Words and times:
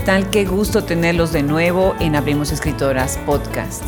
¿Qué 0.00 0.06
tal? 0.06 0.30
Qué 0.30 0.46
gusto 0.46 0.82
tenerlos 0.82 1.30
de 1.30 1.42
nuevo 1.42 1.94
en 2.00 2.16
Abrimos 2.16 2.52
Escritoras 2.52 3.18
Podcast. 3.26 3.84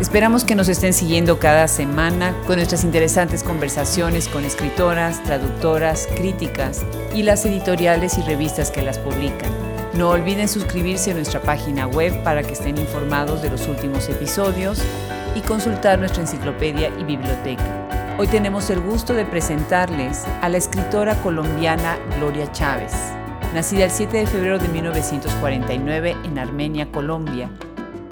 Esperamos 0.00 0.42
que 0.42 0.56
nos 0.56 0.68
estén 0.68 0.92
siguiendo 0.92 1.38
cada 1.38 1.68
semana 1.68 2.34
con 2.48 2.56
nuestras 2.56 2.82
interesantes 2.82 3.44
conversaciones 3.44 4.26
con 4.26 4.44
escritoras, 4.44 5.22
traductoras, 5.22 6.08
críticas 6.16 6.84
y 7.14 7.22
las 7.22 7.46
editoriales 7.46 8.18
y 8.18 8.22
revistas 8.22 8.72
que 8.72 8.82
las 8.82 8.98
publican. 8.98 9.52
No 9.94 10.10
olviden 10.10 10.48
suscribirse 10.48 11.12
a 11.12 11.14
nuestra 11.14 11.40
página 11.40 11.86
web 11.86 12.24
para 12.24 12.42
que 12.42 12.54
estén 12.54 12.76
informados 12.76 13.40
de 13.40 13.50
los 13.50 13.68
últimos 13.68 14.08
episodios 14.08 14.82
y 15.36 15.42
consultar 15.42 16.00
nuestra 16.00 16.22
enciclopedia 16.22 16.90
y 16.98 17.04
biblioteca. 17.04 18.16
Hoy 18.18 18.26
tenemos 18.26 18.68
el 18.68 18.80
gusto 18.80 19.14
de 19.14 19.24
presentarles 19.24 20.24
a 20.42 20.48
la 20.48 20.56
escritora 20.56 21.14
colombiana 21.22 22.00
Gloria 22.18 22.50
Chávez 22.50 23.15
nacida 23.56 23.84
el 23.84 23.90
7 23.90 24.18
de 24.18 24.26
febrero 24.26 24.58
de 24.58 24.68
1949 24.68 26.14
en 26.24 26.38
Armenia, 26.38 26.92
Colombia. 26.92 27.48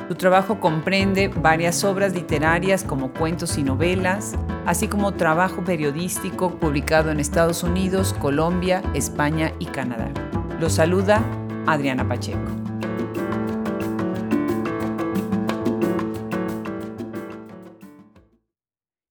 Su 0.08 0.14
trabajo 0.14 0.58
comprende 0.58 1.28
varias 1.28 1.84
obras 1.84 2.14
literarias 2.14 2.82
como 2.82 3.12
cuentos 3.12 3.58
y 3.58 3.62
novelas, 3.62 4.36
así 4.64 4.88
como 4.88 5.12
trabajo 5.12 5.62
periodístico 5.62 6.58
publicado 6.58 7.10
en 7.10 7.20
Estados 7.20 7.62
Unidos, 7.62 8.14
Colombia, 8.14 8.82
España 8.94 9.52
y 9.58 9.66
Canadá. 9.66 10.08
Lo 10.58 10.70
saluda 10.70 11.22
Adriana 11.66 12.08
Pacheco. 12.08 12.63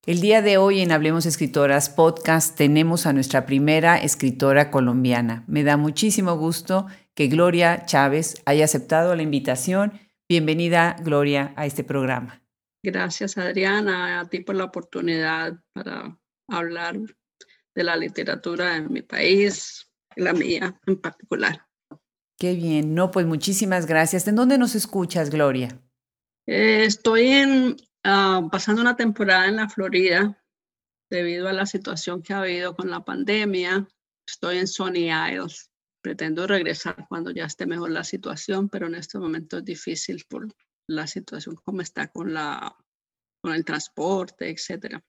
El 0.06 0.20
día 0.20 0.42
de 0.42 0.58
hoy 0.58 0.82
en 0.82 0.92
Hablemos 0.92 1.26
Escritoras 1.26 1.90
Podcast 1.90 2.58
tenemos 2.58 3.06
a 3.06 3.14
nuestra 3.14 3.46
primera 3.46 3.96
escritora 3.96 4.70
colombiana. 4.70 5.46
Me 5.48 5.64
da 5.64 5.78
muchísimo 5.78 6.36
gusto 6.36 6.88
que 7.14 7.28
Gloria 7.28 7.86
Chávez 7.86 8.36
haya 8.44 8.66
aceptado 8.66 9.16
la 9.16 9.24
invitación. 9.24 9.94
Bienvenida, 10.28 10.98
Gloria, 11.02 11.54
a 11.56 11.66
este 11.66 11.86
programa. 11.86 12.44
Gracias, 12.84 13.38
Adriana, 13.38 14.20
a 14.20 14.28
ti 14.28 14.42
por 14.42 14.56
la 14.56 14.66
oportunidad 14.66 15.54
para 15.72 16.20
hablar 16.50 16.98
de 17.74 17.84
la 17.86 17.96
literatura 17.96 18.76
en 18.76 18.92
mi 18.92 19.04
país, 19.04 19.90
la 20.18 20.34
mía 20.34 20.78
en 20.86 21.00
particular. 21.00 21.66
Qué 22.38 22.56
bien, 22.56 22.94
no, 22.94 23.10
pues 23.10 23.26
muchísimas 23.26 23.86
gracias. 23.86 24.28
¿En 24.28 24.36
dónde 24.36 24.58
nos 24.58 24.76
escuchas, 24.76 25.30
Gloria? 25.30 25.70
Eh, 26.46 26.84
estoy 26.84 27.28
en 27.28 27.78
Ah, 28.06 28.48
pasando 28.52 28.82
una 28.82 28.96
temporada 28.96 29.48
en 29.48 29.56
la 29.56 29.70
Florida 29.70 30.38
debido 31.10 31.48
a 31.48 31.54
la 31.54 31.66
situación 31.66 32.22
que 32.22 32.34
ha 32.34 32.40
habido 32.40 32.76
con 32.76 32.90
la 32.90 33.06
pandemia. 33.06 33.88
Estoy 34.28 34.58
en 34.58 34.68
Sony 34.68 35.10
Isles. 35.30 35.70
Pretendo 36.02 36.46
regresar 36.46 37.06
cuando 37.08 37.32
ya 37.32 37.46
esté 37.46 37.66
mejor 37.66 37.92
la 37.92 38.04
situación, 38.04 38.68
pero 38.68 38.88
en 38.88 38.96
este 38.96 39.18
momento 39.18 39.60
es 39.60 39.66
difícil 39.66 40.26
por 40.28 40.48
la 40.90 41.08
situación 41.08 41.56
como 41.64 41.80
está 41.82 42.10
con 42.10 42.34
la 42.34 42.76
con 43.42 43.54
el 43.54 43.64
transporte, 43.64 44.50
etcétera. 44.50 45.02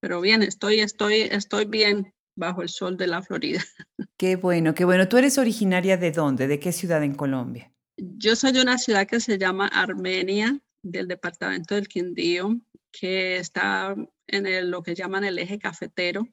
Pero 0.00 0.20
bien, 0.20 0.42
estoy 0.44 0.80
estoy 0.80 1.22
estoy 1.22 1.64
bien 1.64 2.14
bajo 2.36 2.62
el 2.62 2.68
sol 2.68 2.96
de 2.96 3.08
la 3.08 3.22
Florida. 3.22 3.60
Qué 4.18 4.36
bueno, 4.36 4.74
qué 4.74 4.84
bueno. 4.84 5.08
¿Tú 5.08 5.16
eres 5.16 5.36
originaria 5.36 5.96
de 5.96 6.12
dónde? 6.12 6.46
¿De 6.46 6.60
qué 6.60 6.72
ciudad 6.72 7.02
en 7.02 7.14
Colombia? 7.14 7.72
Yo 7.96 8.36
soy 8.36 8.52
de 8.52 8.62
una 8.62 8.78
ciudad 8.78 9.06
que 9.06 9.20
se 9.20 9.38
llama 9.38 9.68
Armenia, 9.68 10.60
del 10.90 11.08
departamento 11.08 11.74
del 11.74 11.88
Quindío, 11.88 12.60
que 12.92 13.36
está 13.36 13.94
en 14.26 14.70
lo 14.70 14.82
que 14.82 14.94
llaman 14.94 15.24
el 15.24 15.38
eje 15.38 15.58
cafetero. 15.58 16.28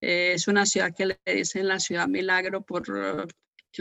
Eh, 0.00 0.32
es 0.34 0.48
una 0.48 0.66
ciudad 0.66 0.94
que 0.94 1.06
le 1.06 1.20
dicen 1.26 1.68
la 1.68 1.78
ciudad 1.78 2.08
milagro 2.08 2.62
por, 2.62 2.84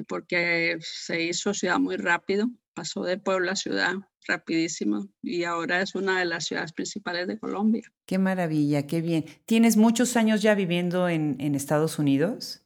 porque 0.07 0.77
se 0.81 1.23
hizo 1.23 1.53
ciudad 1.53 1.79
muy 1.79 1.95
rápido, 1.95 2.49
pasó 2.73 3.03
de 3.03 3.17
pueblo 3.17 3.51
a 3.51 3.55
ciudad 3.55 3.95
rapidísimo 4.27 5.09
y 5.23 5.43
ahora 5.43 5.81
es 5.81 5.95
una 5.95 6.19
de 6.19 6.25
las 6.25 6.45
ciudades 6.45 6.73
principales 6.73 7.27
de 7.27 7.39
Colombia. 7.39 7.83
Qué 8.05 8.17
maravilla, 8.17 8.85
qué 8.85 9.01
bien. 9.01 9.25
¿Tienes 9.45 9.77
muchos 9.77 10.15
años 10.17 10.41
ya 10.41 10.55
viviendo 10.55 11.09
en, 11.09 11.37
en 11.39 11.55
Estados 11.55 11.97
Unidos? 11.99 12.61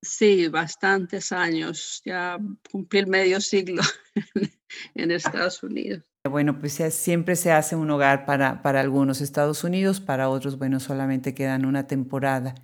Sí, 0.00 0.48
bastantes 0.48 1.30
años, 1.30 2.02
ya 2.04 2.38
cumplí 2.70 3.00
el 3.00 3.06
medio 3.06 3.40
siglo 3.40 3.82
en 4.94 5.10
Estados 5.12 5.62
Unidos. 5.62 6.02
Bueno, 6.28 6.60
pues 6.60 6.74
siempre 6.94 7.34
se 7.34 7.50
hace 7.50 7.74
un 7.74 7.90
hogar 7.90 8.24
para, 8.26 8.62
para 8.62 8.80
algunos 8.80 9.20
Estados 9.20 9.64
Unidos, 9.64 10.00
para 10.00 10.28
otros, 10.28 10.56
bueno, 10.56 10.78
solamente 10.78 11.34
quedan 11.34 11.66
una 11.66 11.88
temporada. 11.88 12.54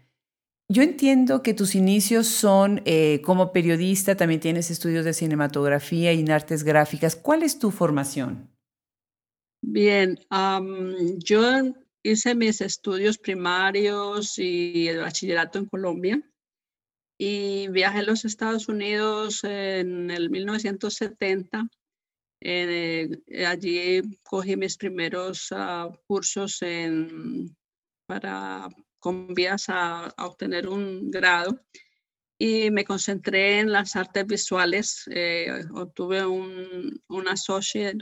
Yo 0.70 0.82
entiendo 0.82 1.42
que 1.42 1.54
tus 1.54 1.74
inicios 1.74 2.28
son 2.28 2.82
eh, 2.84 3.20
como 3.22 3.52
periodista, 3.52 4.16
también 4.16 4.40
tienes 4.40 4.70
estudios 4.70 5.04
de 5.04 5.14
cinematografía 5.14 6.12
y 6.12 6.20
en 6.20 6.30
artes 6.30 6.62
gráficas. 6.62 7.16
¿Cuál 7.16 7.42
es 7.42 7.58
tu 7.58 7.70
formación? 7.70 8.48
Bien, 9.60 10.18
yo 11.16 11.42
hice 12.04 12.34
mis 12.34 12.60
estudios 12.60 13.18
primarios 13.18 14.38
y 14.38 14.86
el 14.88 14.98
bachillerato 14.98 15.58
en 15.58 15.66
Colombia 15.66 16.22
y 17.18 17.66
viajé 17.68 17.98
a 17.98 18.02
los 18.04 18.24
Estados 18.24 18.68
Unidos 18.68 19.42
en 19.42 20.10
el 20.10 20.30
1970 20.30 21.68
eh, 22.40 23.08
allí 23.46 24.02
cogí 24.22 24.56
mis 24.56 24.76
primeros 24.76 25.48
ah, 25.50 25.90
cursos 26.06 26.62
en, 26.62 27.56
para, 28.06 28.68
con 28.98 29.34
vías 29.34 29.66
a, 29.68 30.14
obtener 30.18 30.68
un 30.68 31.10
grado 31.10 31.60
y 32.38 32.70
me 32.70 32.84
concentré 32.84 33.58
en 33.60 33.72
las 33.72 33.96
artes 33.96 34.26
visuales. 34.26 35.04
Eh, 35.10 35.64
obtuve 35.74 36.24
un, 36.24 37.02
un 37.08 37.28
asociado, 37.28 37.96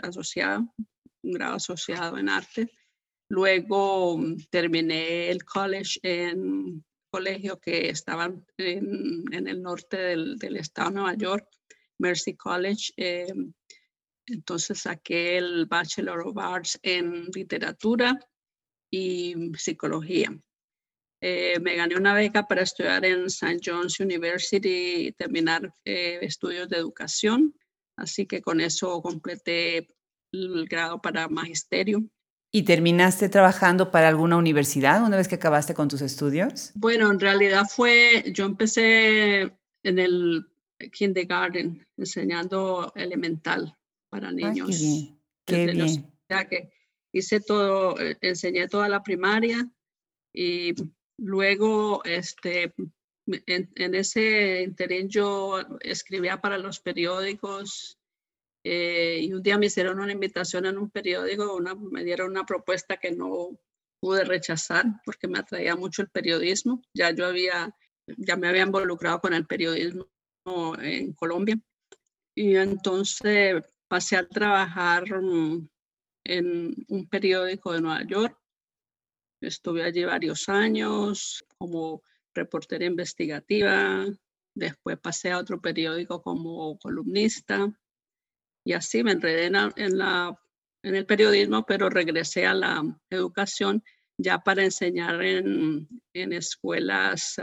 un 1.22 1.32
grado 1.32 1.54
asociado 1.54 2.18
en 2.18 2.28
arte. 2.28 2.70
Luego 3.28 4.20
terminé 4.50 5.30
el 5.30 5.44
college 5.44 5.98
en 6.02 6.84
colegio 7.10 7.58
que 7.58 7.88
estaba 7.88 8.30
en, 8.58 9.24
en 9.32 9.48
el 9.48 9.62
norte 9.62 9.96
del, 9.96 10.36
del, 10.38 10.56
estado 10.56 10.90
de 10.90 10.94
Nueva 10.96 11.14
York, 11.14 11.48
Mercy 11.98 12.34
College. 12.34 12.92
Eh, 12.96 13.32
entonces 14.26 14.80
saqué 14.80 15.38
el 15.38 15.66
Bachelor 15.66 16.26
of 16.26 16.36
Arts 16.38 16.78
en 16.82 17.26
literatura 17.26 18.18
y 18.90 19.52
psicología. 19.56 20.36
Eh, 21.20 21.58
me 21.60 21.76
gané 21.76 21.96
una 21.96 22.14
beca 22.14 22.46
para 22.46 22.62
estudiar 22.62 23.04
en 23.04 23.26
St. 23.26 23.60
John's 23.64 23.98
University 24.00 25.06
y 25.06 25.12
terminar 25.12 25.74
eh, 25.84 26.18
estudios 26.22 26.68
de 26.68 26.76
educación. 26.76 27.54
Así 27.96 28.26
que 28.26 28.42
con 28.42 28.60
eso 28.60 29.00
completé 29.00 29.88
el 30.32 30.66
grado 30.68 31.00
para 31.00 31.28
magisterio. 31.28 32.04
¿Y 32.52 32.62
terminaste 32.62 33.28
trabajando 33.28 33.90
para 33.90 34.08
alguna 34.08 34.36
universidad 34.36 35.04
una 35.04 35.16
vez 35.16 35.28
que 35.28 35.34
acabaste 35.36 35.74
con 35.74 35.88
tus 35.88 36.02
estudios? 36.02 36.72
Bueno, 36.74 37.10
en 37.10 37.18
realidad 37.18 37.64
fue, 37.68 38.24
yo 38.32 38.44
empecé 38.44 39.52
en 39.82 39.98
el 39.98 40.46
kindergarten 40.92 41.86
enseñando 41.96 42.92
elemental 42.94 43.76
para 44.10 44.32
niños. 44.32 44.78
qué 45.44 45.66
bien. 45.66 46.12
que 46.48 46.70
hice 47.12 47.40
todo, 47.40 47.98
eh, 48.00 48.16
enseñé 48.20 48.68
toda 48.68 48.88
la 48.88 49.02
primaria 49.02 49.70
y 50.34 50.74
luego 51.18 52.04
este, 52.04 52.74
en, 53.26 53.94
ese 53.94 54.62
interín 54.62 55.08
yo 55.08 55.58
escribía 55.80 56.40
para 56.40 56.58
los 56.58 56.80
periódicos 56.80 57.98
eh, 58.64 59.20
y 59.22 59.32
un 59.32 59.42
día 59.42 59.58
me 59.58 59.66
hicieron 59.66 60.00
una 60.00 60.12
invitación 60.12 60.66
en 60.66 60.76
un 60.76 60.90
periódico, 60.90 61.54
una, 61.54 61.74
me 61.74 62.04
dieron 62.04 62.30
una 62.30 62.44
propuesta 62.44 62.96
que 62.96 63.12
no 63.12 63.58
pude 64.00 64.24
rechazar 64.24 64.84
porque 65.04 65.28
me 65.28 65.38
atraía 65.38 65.76
mucho 65.76 66.02
el 66.02 66.10
periodismo. 66.10 66.82
Ya 66.92 67.12
yo 67.12 67.26
había, 67.26 67.74
ya 68.06 68.36
me 68.36 68.48
había 68.48 68.64
involucrado 68.64 69.20
con 69.20 69.34
el 69.34 69.46
periodismo 69.46 70.06
en 70.80 71.12
Colombia. 71.12 71.56
Y 72.34 72.56
entonces 72.56 73.62
pasé 73.88 74.16
a 74.16 74.26
trabajar 74.26 75.04
mm, 75.20 75.68
en 76.24 76.74
un 76.88 77.08
periódico 77.08 77.72
de 77.72 77.80
Nueva 77.80 78.04
York. 78.04 78.38
Estuve 79.40 79.84
allí 79.84 80.04
varios 80.04 80.48
años 80.48 81.44
como 81.58 82.02
reportera 82.34 82.84
investigativa. 82.84 84.06
Después 84.54 84.98
pasé 84.98 85.30
a 85.30 85.38
otro 85.38 85.60
periódico 85.60 86.22
como 86.22 86.78
columnista. 86.78 87.70
Y 88.64 88.72
así 88.72 89.04
me 89.04 89.12
enredé 89.12 89.46
en, 89.46 89.56
el 90.82 91.06
periodismo, 91.06 91.64
pero 91.64 91.88
regresé 91.88 92.46
a 92.46 92.54
la 92.54 92.82
educación 93.10 93.84
ya 94.18 94.38
para 94.38 94.64
enseñar 94.64 95.22
en, 95.22 95.88
en 96.14 96.32
escuelas 96.32 97.36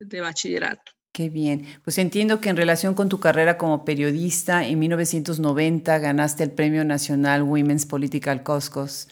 de 0.00 0.20
bachillerato. 0.20 0.97
Qué 1.12 1.28
bien. 1.30 1.66
Pues 1.82 1.98
entiendo 1.98 2.40
que 2.40 2.48
en 2.48 2.56
relación 2.56 2.94
con 2.94 3.08
tu 3.08 3.18
carrera 3.18 3.58
como 3.58 3.84
periodista, 3.84 4.66
en 4.66 4.78
1990 4.78 5.98
ganaste 5.98 6.44
el 6.44 6.50
Premio 6.52 6.84
Nacional 6.84 7.42
Women's 7.42 7.86
Political 7.86 8.42
Caucus 8.42 9.08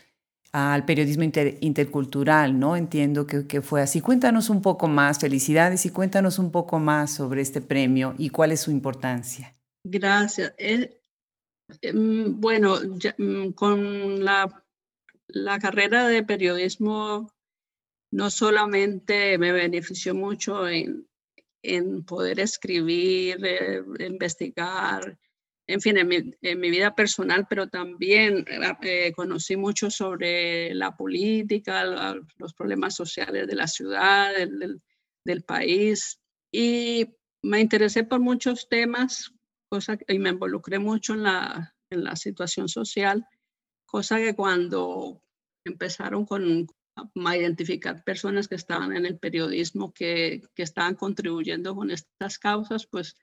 al 0.53 0.85
periodismo 0.85 1.25
intercultural, 1.25 2.59
¿no? 2.59 2.77
Entiendo 2.77 3.27
que, 3.27 3.47
que, 3.47 3.61
fue 3.61 3.83
así. 3.83 4.01
Cuéntanos 4.01 4.49
un 4.49 4.63
poco 4.63 4.89
más, 4.89 5.19
felicidades, 5.19 5.85
y 5.85 5.91
cuéntanos 5.91 6.39
un 6.39 6.51
poco 6.51 6.79
más 6.79 7.13
sobre 7.13 7.43
este 7.43 7.61
premio 7.61 8.15
y 8.17 8.31
cuál 8.31 8.53
es 8.53 8.61
su 8.61 8.71
importancia. 8.71 9.55
Gracias. 9.85 10.55
Eh, 10.57 10.99
em, 11.83 12.41
bueno, 12.41 12.77
mm, 13.19 13.51
con 13.51 14.25
la, 14.25 14.65
la 15.29 15.59
carrera 15.59 16.09
de 16.09 16.23
periodismo 16.23 17.31
no 18.13 18.31
solamente 18.31 19.37
me 19.37 19.53
benefició 19.53 20.15
mucho 20.15 20.67
en, 20.69 21.07
en 21.67 22.05
poder 22.05 22.41
escribir, 22.41 23.45
eh, 23.45 23.83
investigar, 24.01 25.19
en 25.69 25.81
fin, 25.81 25.99
en 25.99 26.09
mi, 26.61 26.71
vida 26.71 26.95
personal, 26.95 27.47
pero 27.49 27.69
también 27.69 28.45
eh, 28.83 29.13
conocí 29.13 29.57
mucho 29.57 29.91
sobre 29.91 30.73
la 30.75 30.97
política, 30.97 31.85
los 32.37 32.55
problemas 32.55 32.95
sociales 32.95 33.49
de 33.49 33.55
la 33.57 33.67
ciudad, 33.67 34.33
del, 34.33 34.81
del, 35.25 35.43
país, 35.43 36.21
y 36.53 37.07
me 37.43 37.61
interesé 37.61 38.05
por 38.05 38.21
muchos 38.21 38.69
temas, 38.69 39.33
cosa, 39.69 39.99
y 40.07 40.19
me 40.21 40.31
involucré 40.31 40.79
mucho 40.79 41.15
en 41.15 41.25
la, 41.25 41.75
en 41.91 42.05
la 42.05 42.15
situación 42.15 42.69
social, 42.69 43.27
cosa 43.87 44.19
que 44.19 44.35
cuando 44.35 45.21
empezaron 45.65 46.27
con, 46.27 46.69
a 46.97 47.37
identificar 47.37 48.03
personas 48.05 48.49
que 48.49 48.55
estaban 48.55 48.97
en 48.97 49.07
el 49.07 49.19
periodismo, 49.19 49.93
que, 49.93 50.43
que 50.55 50.63
estaban 50.63 50.95
contribuyendo 50.95 51.75
con 51.75 51.91
estas 51.91 52.39
causas, 52.39 52.87
pues 52.87 53.17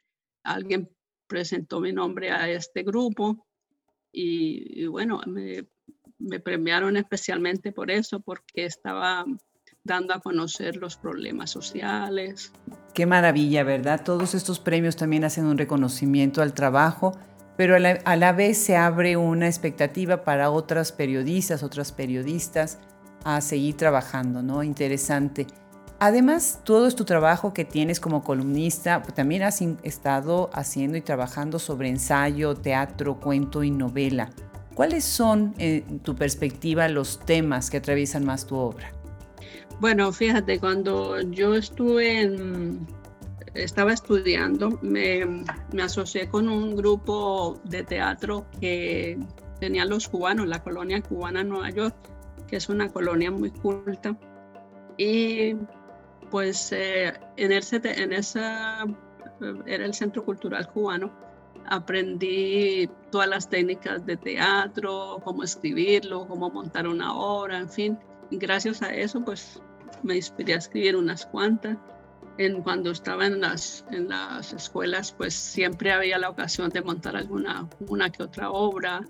alguien 0.44 0.90
presentó 1.28 1.80
mi 1.80 1.92
nombre 1.92 2.32
a 2.32 2.50
este 2.50 2.84
grupo 2.84 3.48
y, 4.12 4.86
bueno, 4.86 5.22
me, 5.26 5.66
me, 6.20 6.40
premiaron 6.40 6.98
especialmente 6.98 7.72
por 7.72 7.90
eso, 7.90 8.20
porque 8.20 8.66
estaba 8.66 9.26
dando 9.84 10.14
a 10.14 10.20
conocer 10.20 10.78
los 10.78 10.96
problemas 10.96 11.50
sociales. 11.50 12.52
Qué 12.94 13.08
maravilla, 13.08 13.64
¿verdad? 13.64 14.04
Todos 14.04 14.36
estos 14.36 14.60
premios 14.60 14.96
también 14.96 15.24
hacen 15.24 15.46
un 15.46 15.58
reconocimiento 15.58 16.44
al 16.44 16.54
trabajo, 16.54 17.18
pero 17.58 17.76
a 17.76 17.80
la, 17.80 18.00
a 18.06 18.16
la 18.16 18.34
vez 18.34 18.60
se 18.60 18.78
abre 18.78 19.18
una 19.18 19.48
expectativa 19.48 20.24
para 20.24 20.52
otras 20.52 20.92
periodistas, 20.92 21.64
otras 21.64 21.92
periodistas 21.92 22.80
a 23.24 23.42
seguir 23.42 23.76
trabajando, 23.78 24.42
¿no? 24.42 24.64
Interesante. 24.64 25.48
Además, 26.00 26.60
todo 26.64 26.88
es 26.88 26.96
tu 26.96 27.06
trabajo 27.06 27.54
que 27.54 27.64
tienes 27.64 28.00
como 28.00 28.24
columnista, 28.24 29.02
pues, 29.02 29.14
también 29.14 29.44
has 29.44 29.62
estado 29.84 30.50
haciendo 30.54 30.98
y 30.98 31.02
trabajando 31.02 31.60
sobre 31.60 31.90
ensayo, 31.90 32.56
teatro, 32.56 33.20
cuento 33.20 33.64
y 33.64 33.72
novela. 33.72 34.30
¿Cuáles 34.74 35.06
son, 35.06 35.54
en 35.60 36.00
tu 36.00 36.16
perspectiva, 36.16 36.90
los 36.90 37.20
temas 37.20 37.70
que 37.70 37.78
atraviesan 37.78 38.26
más 38.26 38.46
tu 38.46 38.58
obra? 38.58 38.92
Bueno, 39.80 40.12
fíjate, 40.12 40.60
cuando 40.60 41.22
yo 41.22 41.56
estuve 41.56 42.22
en, 42.22 42.86
estaba 43.54 43.94
estudiando, 43.94 44.80
me, 44.82 45.26
me 45.72 45.84
asocié 45.84 46.28
con 46.28 46.50
un 46.50 46.76
grupo 46.76 47.60
de 47.66 47.84
teatro 47.84 48.46
que 48.60 49.18
tenían 49.60 49.90
los 49.90 50.10
cubanos, 50.10 50.48
la 50.48 50.64
colonia 50.64 51.02
cubana 51.02 51.42
en 51.42 51.50
Nueva 51.50 51.70
York, 51.70 51.96
es 52.56 52.70
una 52.70 52.90
colonia 52.90 53.32
muy 53.32 53.52
culta. 53.52 54.18
Y 54.98 55.56
pues 56.30 56.72
eh, 56.72 57.14
en, 57.38 57.52
ese, 57.52 57.82
en 57.84 58.14
esa, 58.14 58.84
eh, 58.84 59.54
era 59.66 59.86
el 59.86 59.94
Centro 59.94 60.24
Cultural 60.26 60.68
Cubano, 60.72 61.12
aprendí 61.68 62.90
todas 63.12 63.28
las 63.28 63.50
técnicas 63.50 64.06
de 64.06 64.18
teatro, 64.18 65.22
cómo 65.24 65.44
escribirlo, 65.44 66.28
cómo 66.28 66.50
montar 66.50 66.88
una 66.88 67.14
obra, 67.14 67.60
en 67.60 67.70
fin. 67.70 68.00
Gracias 68.32 68.82
a 68.82 68.94
eso, 68.94 69.24
pues 69.24 69.62
me 70.02 70.16
inspiré 70.16 70.54
a 70.54 70.58
escribir 70.58 70.96
unas 70.96 71.26
cuantas. 71.26 71.78
En, 72.40 72.64
cuando 72.64 72.90
estaba 72.90 73.28
en 73.28 73.42
las, 73.42 73.86
en 73.92 74.10
las 74.10 74.54
escuelas, 74.54 75.12
pues 75.12 75.36
siempre 75.36 75.92
había 75.92 76.18
la 76.18 76.30
ocasión 76.30 76.70
de 76.72 76.82
montar 76.82 77.16
alguna 77.16 77.70
una 77.88 78.10
que 78.10 78.24
otra 78.24 78.50
obra. 78.50 79.02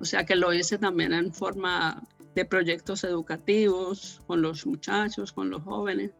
O 0.00 0.04
sea 0.04 0.24
que 0.24 0.34
lo 0.34 0.52
hice 0.52 0.78
también 0.78 1.12
en 1.12 1.32
forma 1.32 2.02
de 2.34 2.44
proyectos 2.44 3.04
educativos 3.04 4.22
con 4.26 4.42
los 4.42 4.66
muchachos, 4.66 5.32
con 5.32 5.50
los 5.50 5.62
jóvenes. 5.62 6.12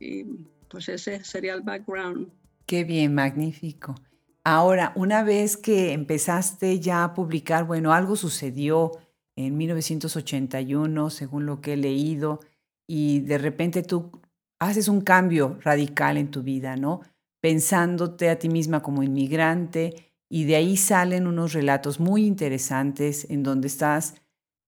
Y 0.00 0.24
pues 0.68 0.88
ese 0.88 1.22
sería 1.24 1.54
el 1.54 1.62
background. 1.62 2.28
Qué 2.66 2.84
bien, 2.84 3.14
magnífico. 3.14 3.94
Ahora, 4.42 4.92
una 4.94 5.22
vez 5.22 5.56
que 5.56 5.92
empezaste 5.92 6.80
ya 6.80 7.04
a 7.04 7.14
publicar, 7.14 7.64
bueno, 7.66 7.92
algo 7.92 8.16
sucedió 8.16 8.92
en 9.36 9.56
1981, 9.56 11.10
según 11.10 11.46
lo 11.46 11.60
que 11.60 11.72
he 11.72 11.76
leído, 11.76 12.40
y 12.86 13.20
de 13.20 13.38
repente 13.38 13.82
tú 13.82 14.10
haces 14.58 14.88
un 14.88 15.00
cambio 15.00 15.58
radical 15.62 16.18
en 16.18 16.30
tu 16.30 16.42
vida, 16.42 16.76
¿no? 16.76 17.00
Pensándote 17.40 18.28
a 18.28 18.38
ti 18.38 18.48
misma 18.48 18.82
como 18.82 19.02
inmigrante, 19.02 20.12
y 20.28 20.44
de 20.44 20.56
ahí 20.56 20.76
salen 20.76 21.26
unos 21.26 21.52
relatos 21.52 22.00
muy 22.00 22.26
interesantes 22.26 23.28
en 23.30 23.42
donde 23.42 23.68
estás 23.68 24.14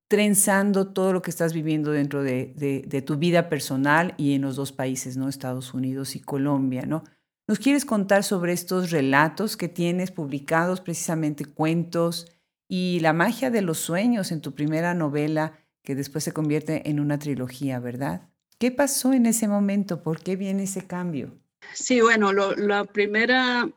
trenzando 0.08 0.92
todo 0.92 1.12
lo 1.12 1.22
que 1.22 1.30
estás 1.30 1.52
viviendo 1.52 1.90
dentro 1.90 2.22
de, 2.22 3.02
tu 3.04 3.16
vida 3.16 3.48
personal 3.48 4.14
y 4.16 4.34
en 4.34 4.42
los 4.42 4.56
dos 4.56 4.72
países, 4.72 5.16
¿no? 5.16 5.28
Estados 5.28 5.74
Unidos 5.74 6.16
y 6.16 6.20
Colombia, 6.20 6.82
¿no? 6.86 7.04
¿Nos 7.48 7.58
quieres 7.58 7.84
contar 7.84 8.24
sobre 8.24 8.52
estos 8.52 8.90
relatos 8.90 9.56
que 9.56 9.68
tienes 9.68 10.10
publicados, 10.10 10.80
precisamente 10.80 11.44
cuentos 11.44 12.26
y 12.68 12.98
la 13.00 13.12
magia 13.12 13.50
de 13.50 13.62
los 13.62 13.78
sueños 13.78 14.32
en 14.32 14.40
tu 14.40 14.54
primera 14.54 14.94
novela 14.94 15.58
que 15.82 15.94
después 15.94 16.24
se 16.24 16.32
convierte 16.32 16.90
en 16.90 16.98
una 16.98 17.18
trilogía, 17.18 17.78
¿verdad? 17.78 18.28
¿Qué 18.58 18.72
pasó 18.72 19.12
en 19.12 19.26
ese 19.26 19.46
momento? 19.46 20.02
¿Por 20.02 20.20
qué 20.20 20.34
viene 20.34 20.64
ese 20.64 20.86
cambio? 20.86 21.38
Sí, 21.74 22.00
bueno, 22.00 22.32
la 22.32 22.84
primera 22.84 23.68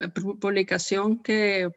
eh, 0.00 0.08
publicación 0.08 1.22
que 1.22 1.70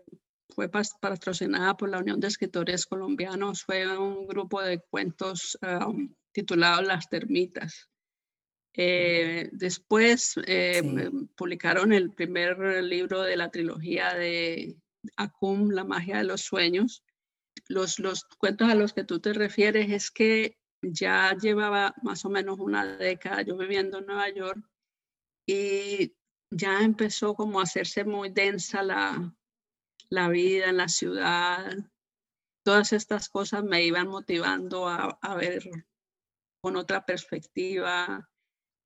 fue 0.55 0.69
patrocinada 0.69 1.75
por 1.77 1.89
la 1.89 1.99
Unión 1.99 2.19
de 2.19 2.27
Escritores 2.27 2.85
Colombianos, 2.85 3.63
fue 3.63 3.97
un 3.97 4.27
grupo 4.27 4.61
de 4.61 4.79
cuentos 4.79 5.57
um, 5.61 6.13
titulado 6.31 6.81
Las 6.81 7.09
Termitas. 7.09 7.89
Eh, 8.73 9.49
después 9.51 10.35
eh, 10.45 10.81
publicaron 11.35 11.91
el 11.91 12.11
primer 12.11 12.83
libro 12.83 13.21
de 13.23 13.37
la 13.37 13.49
trilogía 13.49 14.13
de 14.13 14.77
Acum, 15.17 15.69
La 15.71 15.83
magia 15.83 16.17
de 16.17 16.23
los 16.23 16.41
sueños. 16.41 17.03
Los, 17.67 17.99
los 17.99 18.23
cuentos 18.23 18.69
a 18.69 18.75
los 18.75 18.93
que 18.93 19.03
tú 19.03 19.19
te 19.19 19.33
refieres 19.33 19.91
es 19.91 20.11
que 20.11 20.57
ya 20.81 21.35
llevaba 21.35 21.93
más 22.03 22.23
o 22.25 22.29
menos 22.29 22.59
una 22.59 22.97
década 22.97 23.41
yo 23.41 23.57
viviendo 23.57 23.99
en 23.99 24.05
Nueva 24.05 24.29
York 24.29 24.63
y 25.45 26.13
ya 26.51 26.81
empezó 26.81 27.35
como 27.35 27.59
a 27.59 27.63
hacerse 27.63 28.05
muy 28.05 28.29
densa 28.29 28.81
la, 28.81 29.33
la 30.09 30.29
vida 30.29 30.69
en 30.69 30.77
la 30.77 30.87
ciudad, 30.87 31.75
todas 32.63 32.93
estas 32.93 33.29
cosas 33.29 33.63
me 33.63 33.83
iban 33.83 34.07
motivando 34.07 34.87
a, 34.87 35.35
ver 35.35 35.63
con 36.61 36.75
otra 36.75 37.05
perspectiva. 37.05 38.29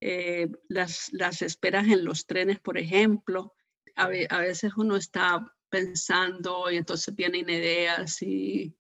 Eh, 0.01 0.50
las, 0.68 1.10
las, 1.13 1.42
esperas 1.42 1.88
en 1.88 2.03
los 2.03 2.25
trenes, 2.25 2.60
por 2.60 2.77
ejemplo, 2.77 3.53
a, 3.96 4.08
veces 4.08 4.74
uno 4.75 4.96
está 4.96 5.53
pensando 5.70 6.70
y 6.70 6.77
entonces 6.77 7.15
vienen 7.15 7.50
ideas 7.50 8.22
y 8.22 8.75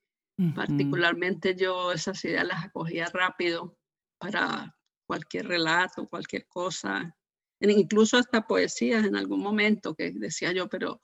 particularmente 0.55 1.55
yo 1.55 1.91
esas 1.91 2.23
ideas 2.25 2.45
las 2.45 2.65
acogía 2.65 3.05
rápido 3.13 3.77
para 4.19 4.75
cualquier 5.07 5.47
relato, 5.47 6.07
cualquier 6.07 6.47
cosa, 6.47 7.15
incluso 7.59 8.17
hasta 8.17 8.45
poesías 8.47 9.05
en 9.05 9.15
algún 9.15 9.41
momento 9.41 9.95
que 9.95 10.11
decía 10.11 10.51
yo, 10.51 10.67
pero 10.67 10.99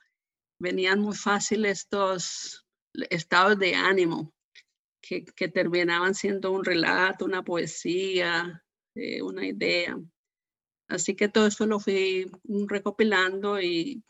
venían 0.59 0.99
muy 0.99 1.15
fácil 1.15 1.65
estos 1.65 2.65
estados 3.09 3.57
de 3.57 3.75
ánimo 3.75 4.33
que, 5.01 5.47
terminaban 5.47 6.13
siendo 6.13 6.51
un 6.51 6.63
relato, 6.63 7.25
una 7.25 7.43
poesía, 7.43 8.63
eh, 8.95 9.21
una 9.21 9.45
idea. 9.45 9.97
Así 10.87 11.15
que 11.15 11.29
todo 11.29 11.47
eso 11.47 11.65
lo 11.65 11.79
fui 11.79 12.29
recopilando 12.67 13.61
y, 13.61 14.03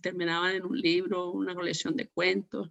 terminaba 0.00 0.54
en 0.54 0.64
un 0.64 0.78
libro, 0.78 1.30
una 1.32 1.54
colección 1.54 1.94
de 1.96 2.08
cuentos. 2.08 2.70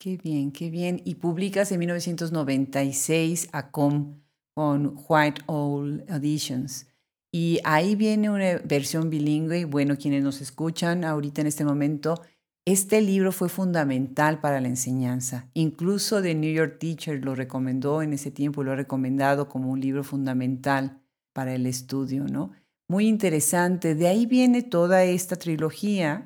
Qué 0.00 0.16
bien, 0.16 0.50
qué 0.50 0.68
bien. 0.68 1.00
Y 1.04 1.14
publicas 1.14 1.70
en 1.70 1.78
1996 1.78 3.48
a 3.52 3.70
Com 3.70 4.20
con 4.52 4.96
White 5.08 5.42
Owl 5.46 6.04
Editions. 6.08 6.88
Y 7.30 7.60
ahí 7.62 7.94
viene 7.94 8.30
una 8.30 8.58
versión 8.64 9.10
bilingüe. 9.10 9.64
Bueno, 9.64 9.96
quienes 9.96 10.24
nos 10.24 10.40
escuchan 10.40 11.04
ahorita 11.04 11.42
en 11.42 11.46
este 11.46 11.64
momento, 11.64 12.20
este 12.66 13.00
libro 13.00 13.30
fue 13.30 13.48
fundamental 13.48 14.40
para 14.40 14.60
la 14.60 14.66
enseñanza. 14.66 15.48
Incluso 15.54 16.20
The 16.20 16.34
New 16.34 16.52
York 16.52 16.78
Teacher 16.80 17.24
lo 17.24 17.36
recomendó 17.36 18.02
en 18.02 18.12
ese 18.12 18.32
tiempo, 18.32 18.64
lo 18.64 18.72
ha 18.72 18.76
recomendado 18.76 19.48
como 19.48 19.70
un 19.70 19.80
libro 19.80 20.02
fundamental 20.02 21.00
para 21.32 21.54
el 21.54 21.64
estudio, 21.66 22.24
¿no? 22.24 22.50
Muy 22.88 23.06
interesante. 23.06 23.94
De 23.94 24.08
ahí 24.08 24.26
viene 24.26 24.62
toda 24.62 25.04
esta 25.04 25.36
trilogía 25.36 26.24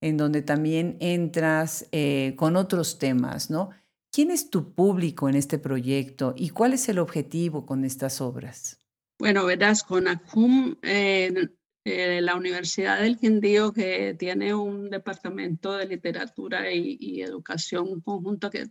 en 0.00 0.16
donde 0.16 0.42
también 0.42 0.96
entras 1.00 1.88
eh, 1.90 2.34
con 2.36 2.54
otros 2.56 2.98
temas, 2.98 3.50
¿no? 3.50 3.70
¿Quién 4.12 4.30
es 4.30 4.48
tu 4.48 4.74
público 4.74 5.28
en 5.28 5.34
este 5.34 5.58
proyecto 5.58 6.34
y 6.36 6.50
cuál 6.50 6.72
es 6.72 6.88
el 6.88 7.00
objetivo 7.00 7.66
con 7.66 7.84
estas 7.84 8.20
obras? 8.20 8.78
Bueno, 9.18 9.44
verás, 9.44 9.82
con 9.82 10.08
ACUM 10.08 10.76
eh, 10.82 11.50
eh, 11.84 12.20
la 12.20 12.36
Universidad 12.36 13.00
del 13.00 13.18
Quindío, 13.18 13.72
que 13.72 14.14
tiene 14.18 14.54
un 14.54 14.90
departamento 14.90 15.76
de 15.76 15.86
literatura 15.86 16.70
y, 16.72 17.22
educación 17.22 18.00
conjunto 18.02 18.50
que 18.50 18.68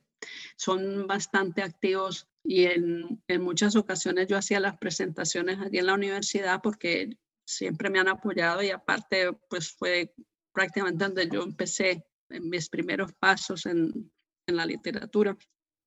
son 0.56 1.08
bastante 1.08 1.64
activos 1.64 2.28
y 2.44 2.66
en, 2.66 3.24
en, 3.28 3.42
muchas 3.42 3.76
ocasiones 3.76 4.28
yo 4.28 4.38
hacía 4.38 4.60
las 4.60 4.78
presentaciones 4.78 5.60
allí 5.60 5.80
en 5.80 5.88
la 5.88 5.94
universidad 5.96 6.62
porque 6.62 7.18
siempre 7.46 7.90
me 7.90 8.00
han 8.00 8.10
apoyado 8.10 8.62
y 8.62 8.70
aparte 8.70 9.34
pues 9.50 9.72
fue 9.72 10.14
prácticamente 10.54 11.06
donde 11.06 11.30
yo 11.30 11.44
empecé 11.44 12.06
mis 12.30 12.70
primeros 12.70 13.14
pasos 13.14 13.66
en, 13.66 14.12
en 14.46 14.56
la 14.56 14.66
literatura. 14.66 15.36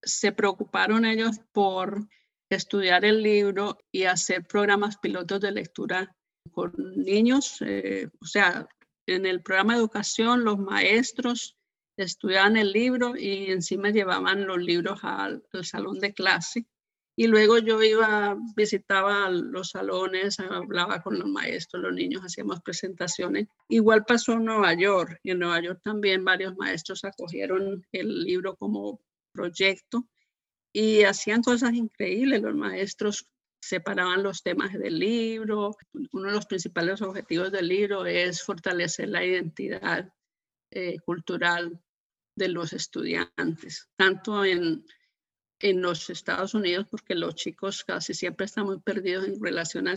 Se 0.02 0.32
preocuparon 0.32 1.04
ellos 1.04 1.40
por 1.52 2.08
estudiar 2.48 3.04
el 3.04 3.22
libro 3.22 3.78
y 3.92 4.04
hacer 4.04 4.44
programas 4.44 4.96
pilotos 4.98 5.40
de 5.40 5.52
lectura 5.52 6.16
con 6.50 6.72
niños. 6.96 7.58
Eh, 7.60 8.08
o 8.20 8.26
sea, 8.26 8.66
en 9.06 9.26
el 9.26 9.42
programa 9.42 9.74
de 9.74 9.80
educación 9.80 10.44
los 10.44 10.58
maestros 10.58 11.56
estudiaban 11.96 12.56
el 12.56 12.72
libro 12.72 13.16
y 13.16 13.50
encima 13.50 13.90
llevaban 13.90 14.46
los 14.46 14.58
libros 14.58 15.00
al, 15.02 15.42
salón 15.62 15.98
de 15.98 16.12
clase. 16.12 16.66
Y 17.14 17.26
luego 17.26 17.58
yo 17.58 17.82
iba, 17.82 18.38
visitaba 18.56 19.28
los 19.28 19.70
salones, 19.70 20.40
hablaba 20.40 21.02
con 21.02 21.18
los 21.18 21.28
maestros, 21.28 21.82
los 21.82 21.92
niños, 21.92 22.22
hacíamos 22.22 22.60
presentaciones. 22.62 23.48
Igual 23.68 24.04
pasó 24.06 24.32
en 24.32 24.46
Nueva 24.46 24.72
York. 24.72 25.20
Y 25.22 25.32
en 25.32 25.40
Nueva 25.40 25.60
York 25.60 25.80
también 25.84 26.24
varios 26.24 26.56
maestros 26.56 27.04
acogieron 27.04 27.86
el 27.92 28.24
libro 28.24 28.56
como 28.56 28.98
proyecto 29.32 30.08
y 30.72 31.02
hacían 31.02 31.42
cosas 31.42 31.74
increíbles. 31.74 32.40
Los 32.40 32.54
maestros 32.54 33.26
separaban 33.62 34.22
los 34.22 34.42
temas 34.42 34.72
del 34.72 34.98
libro. 34.98 35.76
Uno 36.12 36.28
de 36.28 36.34
los 36.34 36.46
principales 36.46 37.00
objetivos 37.00 37.52
del 37.52 37.68
libro 37.68 38.04
es 38.04 38.42
fortalecer 38.42 39.08
la 39.08 39.24
identidad 39.24 40.12
eh, 40.70 40.98
cultural 41.00 41.80
de 42.36 42.48
los 42.48 42.72
estudiantes, 42.72 43.88
tanto 43.96 44.44
en, 44.44 44.84
en 45.60 45.80
los 45.80 46.10
Estados 46.10 46.54
Unidos, 46.54 46.86
porque 46.90 47.14
los 47.14 47.36
chicos 47.36 47.84
casi 47.84 48.14
siempre 48.14 48.46
están 48.46 48.66
muy 48.66 48.80
perdidos 48.80 49.26
en 49.28 49.40
relación 49.40 49.86
a, 49.88 49.94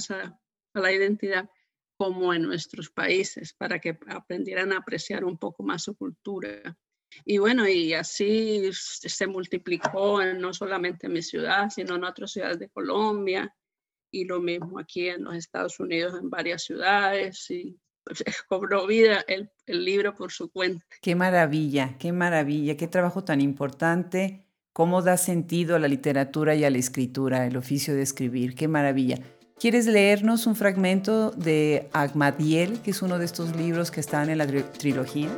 la 0.74 0.92
identidad, 0.92 1.50
como 1.98 2.34
en 2.34 2.44
nuestros 2.44 2.90
países, 2.90 3.54
para 3.54 3.80
que 3.80 3.98
aprendieran 4.08 4.74
a 4.74 4.78
apreciar 4.80 5.24
un 5.24 5.38
poco 5.38 5.64
más 5.64 5.84
su 5.84 5.96
cultura. 5.96 6.78
Y 7.24 7.38
bueno, 7.38 7.68
y 7.68 7.94
así 7.94 8.70
se 8.74 9.28
multiplicó 9.28 10.24
no 10.24 10.54
solamente 10.54 11.08
en 11.08 11.14
mi 11.14 11.22
ciudad, 11.22 11.70
sino 11.70 11.96
en 11.96 12.04
otras 12.04 12.32
ciudades 12.32 12.60
de 12.60 12.70
Colombia, 12.70 13.54
y 14.12 14.26
lo 14.26 14.40
mismo 14.40 14.80
aquí 14.80 15.10
en 15.10 15.24
los 15.24 15.36
Estados 15.36 15.80
Unidos, 15.80 16.14
en 16.20 16.30
varias 16.30 16.64
ciudades, 16.64 17.50
y 17.50 17.78
pues, 18.04 18.24
cobró 18.50 18.88
vida 18.88 19.24
el, 19.28 19.50
el 19.66 19.84
libro 19.84 20.16
por 20.16 20.32
su 20.32 20.50
cuenta. 20.50 20.86
Qué 21.02 21.16
maravilla, 21.16 21.98
qué 22.00 22.12
maravilla, 22.12 22.78
qué 22.78 22.88
trabajo 22.88 23.24
tan 23.24 23.42
importante, 23.42 24.46
cómo 24.74 25.02
da 25.02 25.18
sentido 25.18 25.76
a 25.76 25.80
la 25.80 25.88
literatura 25.88 26.56
y 26.56 26.64
a 26.64 26.70
la 26.70 26.78
escritura, 26.78 27.46
el 27.46 27.58
oficio 27.58 27.94
de 27.94 28.02
escribir, 28.02 28.56
qué 28.56 28.68
maravilla. 28.68 29.20
¿Quieres 29.58 29.86
leernos 29.86 30.48
un 30.48 30.56
fragmento 30.56 31.32
de 31.32 31.90
Agmadiel, 31.94 32.82
que 32.82 32.92
es 32.92 33.02
uno 33.02 33.18
de 33.18 33.26
estos 33.26 33.56
libros 33.56 33.90
que 33.90 34.02
están 34.02 34.30
en 34.30 34.38
la 34.38 34.48
trilogía? 34.48 35.30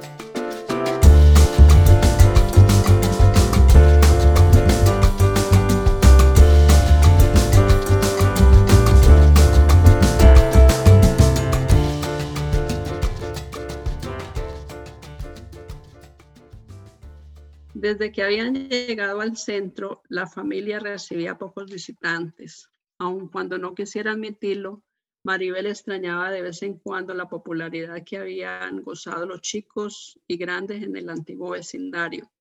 Desde 17.80 18.12
que 18.12 18.24
habían 18.24 18.70
llegado 18.70 19.22
al 19.22 19.38
centro, 19.38 20.02
la 20.10 20.26
familia 20.26 20.80
recibía 20.80 21.38
pocos 21.38 21.70
visitantes. 21.70 22.72
Aun 22.98 23.28
cuando 23.28 23.60
no 23.60 23.76
quisiera 23.76 24.14
admitirlo, 24.14 24.84
Maribel 25.24 25.68
extrañaba 25.68 26.32
de 26.32 26.42
vez 26.42 26.64
en 26.64 26.80
cuando 26.80 27.14
la 27.14 27.30
popularidad 27.30 28.04
que 28.04 28.18
habían 28.18 28.82
gozado 28.82 29.28
los 29.28 29.42
chicos 29.42 30.20
y 30.26 30.38
grandes 30.38 30.82
en 30.82 30.98
el 30.98 31.08
antiguo 31.08 31.52
vecindario. 31.52 32.32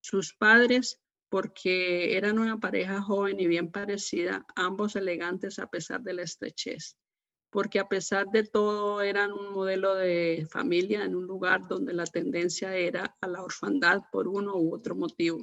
Sus 0.00 0.34
padres, 0.34 1.00
porque 1.28 2.16
eran 2.16 2.40
una 2.40 2.58
pareja 2.58 3.00
joven 3.00 3.38
y 3.38 3.46
bien 3.46 3.70
parecida, 3.70 4.44
ambos 4.56 4.96
elegantes 4.96 5.60
a 5.60 5.68
pesar 5.68 6.02
de 6.02 6.14
la 6.14 6.22
estrechez 6.22 6.96
porque 7.52 7.78
a 7.78 7.86
pesar 7.86 8.30
de 8.30 8.44
todo 8.44 9.02
eran 9.02 9.30
un 9.30 9.52
modelo 9.52 9.94
de 9.94 10.46
familia 10.50 11.04
en 11.04 11.14
un 11.14 11.26
lugar 11.26 11.68
donde 11.68 11.92
la 11.92 12.06
tendencia 12.06 12.74
era 12.74 13.14
a 13.20 13.28
la 13.28 13.42
orfandad 13.42 14.00
por 14.10 14.26
uno 14.26 14.56
u 14.56 14.74
otro 14.74 14.96
motivo. 14.96 15.38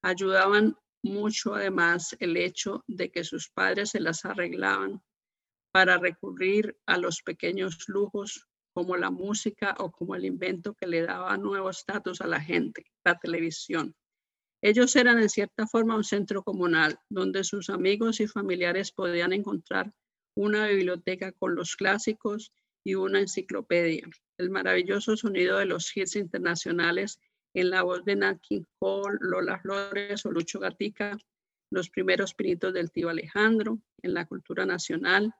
Ayudaban 0.00 0.74
mucho 1.02 1.54
además 1.54 2.16
el 2.18 2.38
hecho 2.38 2.82
de 2.86 3.10
que 3.10 3.24
sus 3.24 3.50
padres 3.50 3.90
se 3.90 4.00
las 4.00 4.24
arreglaban 4.24 5.02
para 5.70 5.98
recurrir 5.98 6.78
a 6.86 6.96
los 6.96 7.20
pequeños 7.20 7.84
lujos 7.88 8.48
como 8.72 8.96
la 8.96 9.10
música 9.10 9.74
o 9.78 9.92
como 9.92 10.14
el 10.14 10.24
invento 10.24 10.72
que 10.72 10.86
le 10.86 11.02
daba 11.02 11.36
nuevo 11.36 11.68
estatus 11.68 12.22
a 12.22 12.26
la 12.26 12.40
gente, 12.40 12.86
la 13.04 13.18
televisión. 13.18 13.94
Ellos 14.62 14.96
eran 14.96 15.18
en 15.18 15.28
cierta 15.28 15.66
forma 15.66 15.94
un 15.94 16.04
centro 16.04 16.42
comunal 16.42 16.98
donde 17.10 17.44
sus 17.44 17.68
amigos 17.68 18.20
y 18.20 18.26
familiares 18.26 18.92
podían 18.92 19.34
encontrar 19.34 19.92
una 20.36 20.66
biblioteca 20.66 21.32
con 21.32 21.54
los 21.54 21.76
clásicos 21.76 22.52
y 22.84 22.94
una 22.94 23.20
enciclopedia. 23.20 24.08
El 24.38 24.50
maravilloso 24.50 25.16
sonido 25.16 25.58
de 25.58 25.66
los 25.66 25.96
hits 25.96 26.16
internacionales 26.16 27.20
en 27.54 27.70
la 27.70 27.82
voz 27.82 28.04
de 28.04 28.16
Nat 28.16 28.40
King 28.40 28.64
Lola 29.20 29.58
Flores 29.60 30.26
o 30.26 30.30
Lucho 30.30 30.58
Gatica, 30.58 31.16
los 31.70 31.88
primeros 31.88 32.34
pinitos 32.34 32.74
del 32.74 32.90
tío 32.90 33.08
Alejandro, 33.08 33.78
en 34.02 34.14
la 34.14 34.26
cultura 34.26 34.66
nacional 34.66 35.32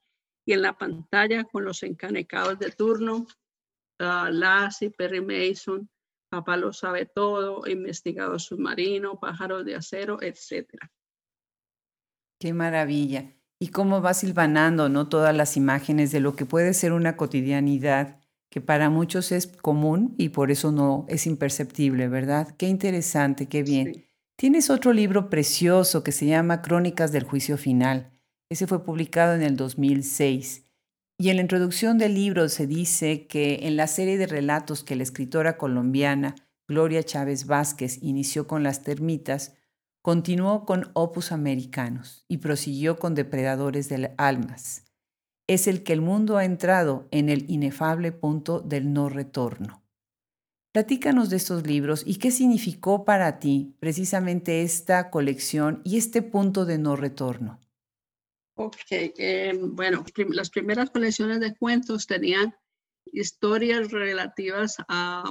y 0.46 0.52
en 0.52 0.62
la 0.62 0.76
pantalla 0.78 1.44
con 1.44 1.64
los 1.64 1.82
encanecados 1.82 2.58
de 2.58 2.70
turno, 2.70 3.26
uh, 4.00 4.90
Perry 4.96 5.20
Mason, 5.20 5.88
Papá 6.30 6.56
lo 6.56 6.72
sabe 6.72 7.06
todo, 7.06 7.66
Investigado 7.66 8.38
submarino, 8.38 9.20
Pájaros 9.20 9.64
de 9.64 9.76
acero, 9.76 10.20
etc. 10.22 10.68
Qué 12.40 12.52
maravilla 12.52 13.32
y 13.58 13.68
cómo 13.68 14.02
va 14.02 14.14
silvanando 14.14 14.88
¿no? 14.88 15.08
todas 15.08 15.34
las 15.34 15.56
imágenes 15.56 16.12
de 16.12 16.20
lo 16.20 16.34
que 16.36 16.46
puede 16.46 16.74
ser 16.74 16.92
una 16.92 17.16
cotidianidad 17.16 18.18
que 18.50 18.60
para 18.60 18.88
muchos 18.88 19.32
es 19.32 19.48
común 19.48 20.14
y 20.16 20.28
por 20.28 20.52
eso 20.52 20.70
no 20.70 21.06
es 21.08 21.26
imperceptible, 21.26 22.06
¿verdad? 22.06 22.54
Qué 22.56 22.68
interesante, 22.68 23.48
qué 23.48 23.64
bien. 23.64 24.06
Tienes 24.36 24.70
otro 24.70 24.92
libro 24.92 25.28
precioso 25.28 26.04
que 26.04 26.12
se 26.12 26.26
llama 26.26 26.62
Crónicas 26.62 27.10
del 27.10 27.24
Juicio 27.24 27.56
Final. 27.56 28.12
Ese 28.48 28.68
fue 28.68 28.84
publicado 28.84 29.34
en 29.34 29.42
el 29.42 29.56
2006. 29.56 30.64
Y 31.18 31.30
en 31.30 31.36
la 31.36 31.42
introducción 31.42 31.98
del 31.98 32.14
libro 32.14 32.48
se 32.48 32.66
dice 32.66 33.26
que 33.26 33.60
en 33.62 33.76
la 33.76 33.86
serie 33.88 34.18
de 34.18 34.26
relatos 34.26 34.84
que 34.84 34.96
la 34.96 35.02
escritora 35.02 35.56
colombiana 35.56 36.34
Gloria 36.66 37.02
Chávez 37.02 37.46
Vázquez 37.46 37.98
inició 38.02 38.46
con 38.46 38.62
las 38.62 38.82
termitas, 38.82 39.54
Continuó 40.04 40.66
con 40.66 40.90
Opus 40.92 41.32
Americanos 41.32 42.26
y 42.28 42.36
prosiguió 42.36 42.98
con 42.98 43.14
Depredadores 43.14 43.88
del 43.88 44.10
Almas. 44.18 44.84
Es 45.46 45.66
el 45.66 45.82
que 45.82 45.94
el 45.94 46.02
mundo 46.02 46.36
ha 46.36 46.44
entrado 46.44 47.08
en 47.10 47.30
el 47.30 47.50
inefable 47.50 48.12
punto 48.12 48.60
del 48.60 48.92
no 48.92 49.08
retorno. 49.08 49.82
Platícanos 50.74 51.30
de 51.30 51.38
estos 51.38 51.66
libros 51.66 52.02
y 52.04 52.16
qué 52.16 52.30
significó 52.32 53.06
para 53.06 53.38
ti 53.38 53.78
precisamente 53.80 54.60
esta 54.60 55.08
colección 55.08 55.80
y 55.86 55.96
este 55.96 56.20
punto 56.20 56.66
de 56.66 56.76
no 56.76 56.96
retorno. 56.96 57.58
Ok, 58.56 58.76
eh, 58.90 59.58
bueno, 59.58 60.04
las 60.34 60.50
primeras 60.50 60.90
colecciones 60.90 61.40
de 61.40 61.56
cuentos 61.56 62.06
tenían 62.06 62.54
historias 63.06 63.90
relativas 63.90 64.76
a 64.86 65.24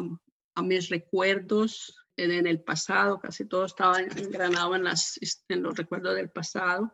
mis 0.63 0.89
recuerdos 0.89 2.02
en 2.17 2.47
el 2.47 2.61
pasado, 2.61 3.19
casi 3.19 3.45
todo 3.45 3.65
estaba 3.65 3.99
engranado 3.99 4.75
en, 4.75 4.83
las, 4.83 5.19
en 5.47 5.63
los 5.63 5.75
recuerdos 5.75 6.15
del 6.15 6.29
pasado. 6.29 6.91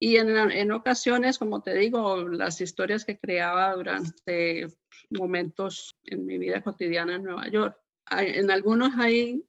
Y 0.00 0.16
en, 0.16 0.28
en, 0.28 0.72
ocasiones, 0.72 1.38
como 1.38 1.62
te 1.62 1.74
digo, 1.74 2.28
las 2.28 2.60
historias 2.60 3.04
que 3.04 3.18
creaba 3.18 3.74
durante 3.74 4.66
momentos 5.10 5.96
en 6.04 6.26
mi 6.26 6.38
vida 6.38 6.62
cotidiana 6.62 7.16
en 7.16 7.22
Nueva 7.22 7.48
York. 7.48 7.78
en 8.10 8.50
algunos 8.50 8.92
hay 8.98 9.44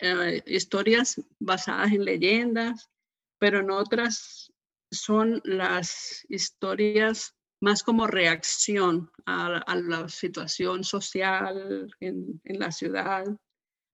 eh, 0.00 0.42
historias 0.46 1.20
basadas 1.38 1.92
en 1.92 2.04
leyendas, 2.04 2.90
pero 3.38 3.60
en 3.60 3.70
otras 3.70 4.52
son 4.90 5.40
las 5.44 6.24
historias 6.28 7.34
más 7.60 7.82
como 7.82 8.06
reacción 8.06 9.10
a, 9.26 9.58
a 9.58 9.76
la 9.76 10.08
situación 10.08 10.84
social 10.84 11.88
en, 12.00 12.40
en 12.44 12.58
la 12.58 12.72
ciudad 12.72 13.24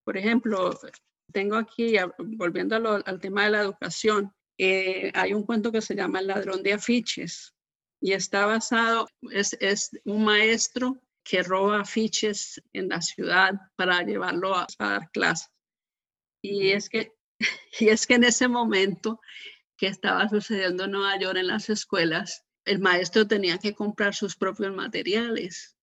por 0.04 0.16
ejemplo, 0.16 0.78
tengo 1.33 1.57
aquí, 1.57 1.97
volviendo 2.19 2.76
al 2.76 3.21
tema 3.21 3.45
de 3.45 3.50
la 3.50 3.61
educación, 3.61 4.33
eh, 4.59 5.11
hay 5.14 5.33
un 5.33 5.45
cuento 5.45 5.73
que 5.73 5.80
se 5.80 5.95
llama 5.95 6.21
El 6.21 6.26
ladrón 6.26 6.62
de 6.62 6.75
afiches. 6.75 7.54
y 8.02 8.12
está 8.12 8.47
basado, 8.47 9.07
es, 9.30 9.57
es 9.61 9.90
un 10.04 10.25
maestro 10.25 11.00
que 11.23 11.42
roba 11.42 11.80
afiches 11.80 12.62
en 12.73 12.88
la 12.88 13.00
ciudad 13.02 13.52
para 13.76 14.02
llevarlo 14.02 14.57
a, 14.57 14.66
dar 14.78 15.11
clases. 15.12 15.50
Y 16.42 16.71
es 16.71 16.88
que 16.88 17.12
y 17.80 17.88
es 17.88 18.07
que 18.07 18.14
en 18.14 18.25
ese 18.25 18.49
momento 18.49 19.21
que 19.76 19.87
estaba 19.87 20.28
sucediendo 20.28 20.85
en 20.85 20.92
Nueva 20.92 21.19
York 21.19 21.38
en 21.38 21.47
las 21.47 21.71
escuelas, 21.71 22.45
el 22.64 22.80
maestro 22.80 23.26
tenía 23.26 23.59
que 23.59 23.75
comprar 23.75 24.14
sus 24.14 24.37
propios 24.37 24.75
materiales. 24.75 25.76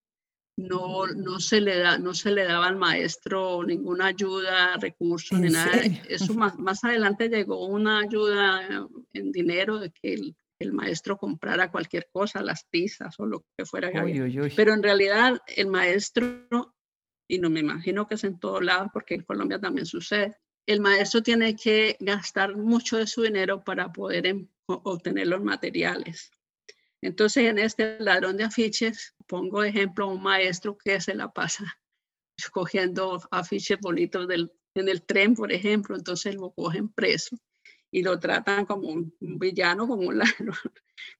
No, 0.58 1.06
no, 1.06 1.40
se 1.40 1.62
le 1.62 1.78
da, 1.78 2.00
no 2.00 2.16
se 2.16 2.32
le 2.32 2.44
daba 2.44 2.68
al 2.68 2.78
maestro 2.78 3.64
ninguna 3.64 4.08
ayuda, 4.08 4.76
recursos, 4.78 5.40
ni 5.40 5.50
nada. 5.50 5.72
Eso 6.10 6.34
más, 6.34 6.58
más 6.58 6.84
adelante 6.84 7.30
llegó 7.30 7.68
una 7.68 8.00
ayuda 8.00 8.88
en 9.14 9.32
dinero 9.32 9.78
de 9.78 9.92
que 9.92 10.14
el, 10.16 10.36
el 10.60 10.74
maestro 10.74 11.18
comprara 11.18 11.72
cualquier 11.72 12.10
cosa, 12.12 12.42
las 12.42 12.64
pizzas 12.66 13.20
o 13.20 13.26
lo 13.26 13.46
que 13.58 13.66
fuera. 13.66 13.92
Pero 14.56 14.74
en 14.74 14.84
realidad 14.84 15.40
el 15.56 15.68
maestro, 15.68 16.76
y 17.30 17.40
no 17.40 17.50
me 17.50 17.60
imagino 17.60 18.08
que 18.08 18.16
es 18.16 18.24
en 18.24 18.40
todo 18.40 18.62
lado, 18.62 18.90
porque 18.92 19.16
en 19.16 19.24
Colombia 19.24 19.60
también 19.60 19.86
sucede, 19.86 20.38
el 20.68 20.82
maestro 20.82 21.22
tiene 21.22 21.56
que 21.56 21.96
gastar 22.00 22.58
mucho 22.58 22.98
de 22.98 23.08
su 23.08 23.22
dinero 23.22 23.64
para 23.64 23.92
poder 23.92 24.28
em, 24.28 24.48
obtener 24.68 25.28
los 25.28 25.42
materiales. 25.44 26.32
Entonces, 27.01 27.46
en 27.46 27.60
este 27.60 28.00
ladrón 28.00 28.38
de 28.38 28.46
afiches, 28.46 29.16
pongo 29.27 29.62
de 29.62 29.70
ejemplo 29.70 30.08
un 30.08 30.22
maestro 30.22 30.77
que 30.77 31.00
se 31.00 31.16
la 31.16 31.32
pasa 31.32 31.77
cogiendo 32.51 33.20
afiches 33.32 33.80
bonitos 33.80 34.27
del, 34.27 34.51
en 34.75 34.89
el 34.89 35.04
tren, 35.04 35.36
por 35.36 35.51
ejemplo, 35.51 35.96
entonces 35.96 36.36
lo 36.36 36.51
cogen 36.51 36.89
preso 36.89 37.38
y 37.92 38.04
lo 38.04 38.20
tratan 38.20 38.66
como 38.66 38.89
un, 38.89 39.13
villano, 39.20 39.88
como 39.88 40.08
un 40.08 40.18
ladrón, 40.20 40.56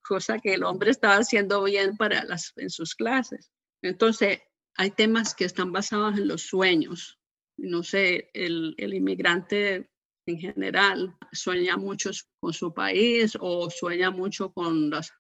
cosa 0.02 0.40
que 0.40 0.54
el 0.54 0.64
hombre 0.64 0.92
estaba 0.92 1.16
haciendo 1.16 1.64
bien 1.64 1.98
para 1.98 2.24
las, 2.24 2.54
en 2.58 2.70
sus 2.70 2.96
clases. 2.96 3.52
Entonces, 3.82 4.42
hay 4.76 4.92
temas 4.92 5.34
que 5.34 5.46
están 5.46 5.72
basados 5.72 6.18
en 6.18 6.28
los 6.28 6.44
sueños. 6.44 7.20
No 7.58 7.82
sé, 7.82 8.30
el, 8.34 8.76
el 8.78 8.94
inmigrante 8.94 9.90
en 10.28 10.40
general 10.40 11.18
sueña 11.32 11.78
mucho 11.78 12.12
con 12.40 12.54
su 12.54 12.74
país 12.74 13.36
o 13.40 13.70
sueña 13.70 14.12
mucho 14.12 14.52
con 14.52 14.90
las 14.90 15.14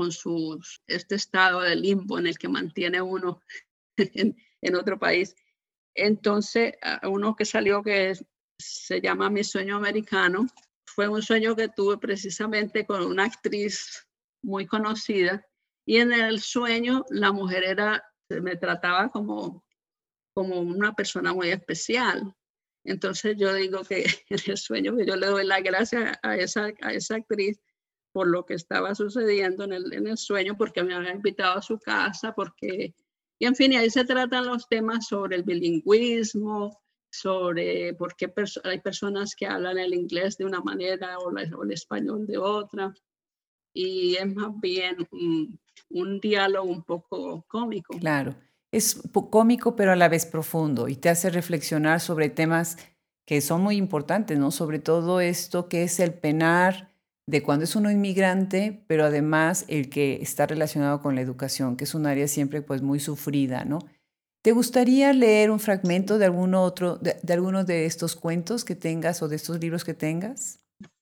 con 0.00 0.12
sus, 0.12 0.82
este 0.86 1.16
estado 1.16 1.60
de 1.60 1.76
limbo 1.76 2.18
en 2.18 2.26
el 2.26 2.38
que 2.38 2.48
mantiene 2.48 3.02
uno 3.02 3.42
en, 3.98 4.74
otro 4.74 4.98
país. 4.98 5.36
Entonces, 5.94 6.72
uno 7.02 7.36
que 7.36 7.44
salió 7.44 7.82
que 7.82 8.14
se 8.58 9.02
llama 9.02 9.28
Mi 9.28 9.44
Sueño 9.44 9.76
Americano. 9.76 10.46
Fue 10.86 11.06
un 11.06 11.20
sueño 11.20 11.54
que 11.54 11.68
tuve 11.68 11.98
precisamente 11.98 12.86
con 12.86 13.02
una 13.02 13.24
actriz 13.24 14.08
muy 14.42 14.66
conocida 14.66 15.46
y 15.84 15.98
en 15.98 16.14
el 16.14 16.40
sueño 16.40 17.04
la 17.10 17.30
mujer 17.30 17.64
era, 17.64 18.02
me 18.30 18.56
trataba 18.56 19.10
como, 19.10 19.66
como 20.32 20.60
una 20.60 20.94
persona 20.94 21.34
muy 21.34 21.50
especial. 21.50 22.34
Entonces 22.84 23.36
yo 23.36 23.52
digo 23.52 23.84
que 23.84 24.06
en 24.30 24.38
el 24.46 24.56
sueño 24.56 24.96
que 24.96 25.04
yo 25.04 25.16
le 25.16 25.26
doy 25.26 25.44
la 25.44 25.60
gracia 25.60 26.18
a 26.22 26.38
esa, 26.38 26.70
a 26.80 26.94
esa 26.94 27.16
actriz 27.16 27.60
por 28.12 28.26
lo 28.26 28.44
que 28.44 28.54
estaba 28.54 28.94
sucediendo 28.94 29.64
en 29.64 29.72
el, 29.72 29.92
en 29.92 30.06
el 30.06 30.18
sueño, 30.18 30.56
porque 30.56 30.82
me 30.82 30.94
había 30.94 31.14
invitado 31.14 31.58
a 31.58 31.62
su 31.62 31.78
casa, 31.78 32.32
porque, 32.34 32.94
y 33.38 33.46
en 33.46 33.54
fin, 33.54 33.72
y 33.72 33.76
ahí 33.76 33.90
se 33.90 34.04
tratan 34.04 34.46
los 34.46 34.68
temas 34.68 35.06
sobre 35.06 35.36
el 35.36 35.42
bilingüismo, 35.44 36.80
sobre 37.10 37.94
por 37.94 38.14
qué 38.14 38.32
hay 38.64 38.80
personas 38.80 39.34
que 39.34 39.46
hablan 39.46 39.78
el 39.78 39.94
inglés 39.94 40.36
de 40.38 40.44
una 40.44 40.60
manera 40.60 41.18
o, 41.18 41.30
el 41.36 41.72
español 41.72 42.26
de 42.26 42.38
otra. 42.38 42.94
Y 43.74 44.16
es 44.16 44.34
más 44.34 44.58
bien 44.60 44.96
un, 45.10 46.20
diálogo 46.20 46.70
un 46.70 46.82
poco 46.82 47.44
cómico. 47.48 47.98
Claro, 47.98 48.34
es 48.70 49.00
cómico 49.30 49.76
pero 49.76 49.92
a 49.92 49.96
la 49.96 50.08
vez 50.08 50.26
profundo 50.26 50.88
y 50.88 50.96
te 50.96 51.08
hace 51.08 51.30
reflexionar 51.30 52.00
sobre 52.00 52.30
temas 52.30 52.78
que 53.26 53.40
son 53.40 53.62
muy 53.62 53.76
importantes, 53.76 54.38
¿no? 54.38 54.50
Sobre 54.50 54.78
todo 54.80 55.20
esto 55.20 55.68
que 55.68 55.84
es 55.84 56.00
el 56.00 56.14
penar 56.14 56.89
de 57.30 57.42
cuando 57.44 57.64
es 57.64 57.76
uno 57.76 57.90
inmigrante, 57.92 58.82
pero 58.88 59.04
además 59.04 59.64
el 59.68 59.88
que 59.88 60.18
está 60.20 60.46
relacionado 60.46 61.00
con 61.00 61.14
la 61.14 61.20
educación, 61.20 61.76
que 61.76 61.84
es 61.84 61.94
un 61.94 62.06
área 62.06 62.26
siempre 62.26 62.60
pues 62.60 62.82
muy 62.82 62.98
sufrida, 62.98 63.64
¿no? 63.64 63.78
¿Te 64.42 64.50
gustaría 64.50 65.12
leer 65.12 65.50
un 65.50 65.60
fragmento 65.60 66.18
de 66.18 66.24
alguno 66.24 66.62
otro, 66.62 66.96
de, 66.96 67.14
alguno 67.32 67.62
de 67.62 67.86
estos 67.86 68.16
cuentos 68.16 68.64
que 68.64 68.74
tengas 68.74 69.22
o 69.22 69.28
de 69.28 69.36
estos 69.36 69.60
libros 69.60 69.84
que 69.84 69.94
tengas? 69.94 70.58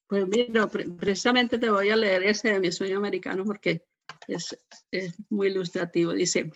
Pues 0.07 0.27
mira, 0.29 0.67
precisamente 0.67 1.59
te 1.59 1.71
voy 1.71 1.89
a 1.91 1.97
leer 1.97 2.25
ese 2.25 2.53
de 2.53 2.61
mi 2.61 2.73
sueño 2.73 2.99
americano 2.99 3.45
porque 3.45 3.87
es, 4.27 4.59
es 4.91 5.15
muy 5.31 5.49
ilustrativo. 5.49 6.13
Dice. 6.13 6.51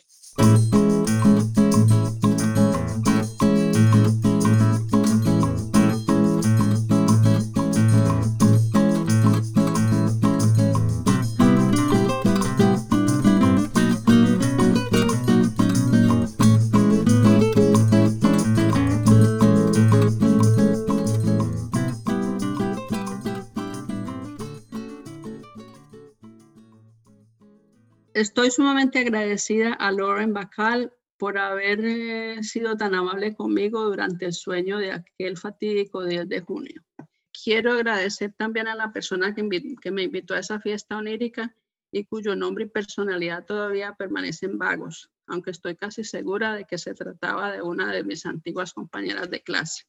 Estoy 28.23 28.53
sumamente 28.53 29.01
agradecida 29.01 29.73
a 29.73 29.91
Lauren 29.91 30.33
Bacal 30.33 30.93
por 31.19 31.39
haber 31.39 31.81
eh, 31.85 32.43
sido 32.45 32.77
tan 32.77 32.95
amable 32.95 33.35
conmigo 33.35 33.83
durante 33.83 34.27
el 34.27 34.33
sueño 34.33 34.79
de 34.79 34.93
aquel 34.93 35.37
fatídico 35.37 36.05
10 36.05 36.29
de 36.29 36.41
junio. 36.41 36.85
Quiero 37.33 37.73
agradecer 37.73 38.33
también 38.39 38.69
a 38.69 38.77
la 38.77 38.93
persona 38.93 39.35
que, 39.35 39.75
que 39.81 39.91
me 39.91 40.05
invitó 40.05 40.35
a 40.35 40.39
esa 40.39 40.61
fiesta 40.61 40.99
onírica 40.99 41.53
y 41.91 42.05
cuyo 42.05 42.37
nombre 42.37 42.67
y 42.67 42.69
personalidad 42.69 43.45
todavía 43.45 43.97
permanecen 43.99 44.57
vagos, 44.57 45.11
aunque 45.27 45.51
estoy 45.51 45.75
casi 45.75 46.05
segura 46.05 46.55
de 46.55 46.65
que 46.65 46.79
se 46.79 46.95
trataba 46.95 47.51
de 47.51 47.61
una 47.61 47.93
de 47.93 48.05
mis 48.05 48.25
antiguas 48.25 48.73
compañeras 48.73 49.31
de 49.31 49.43
clase. 49.43 49.83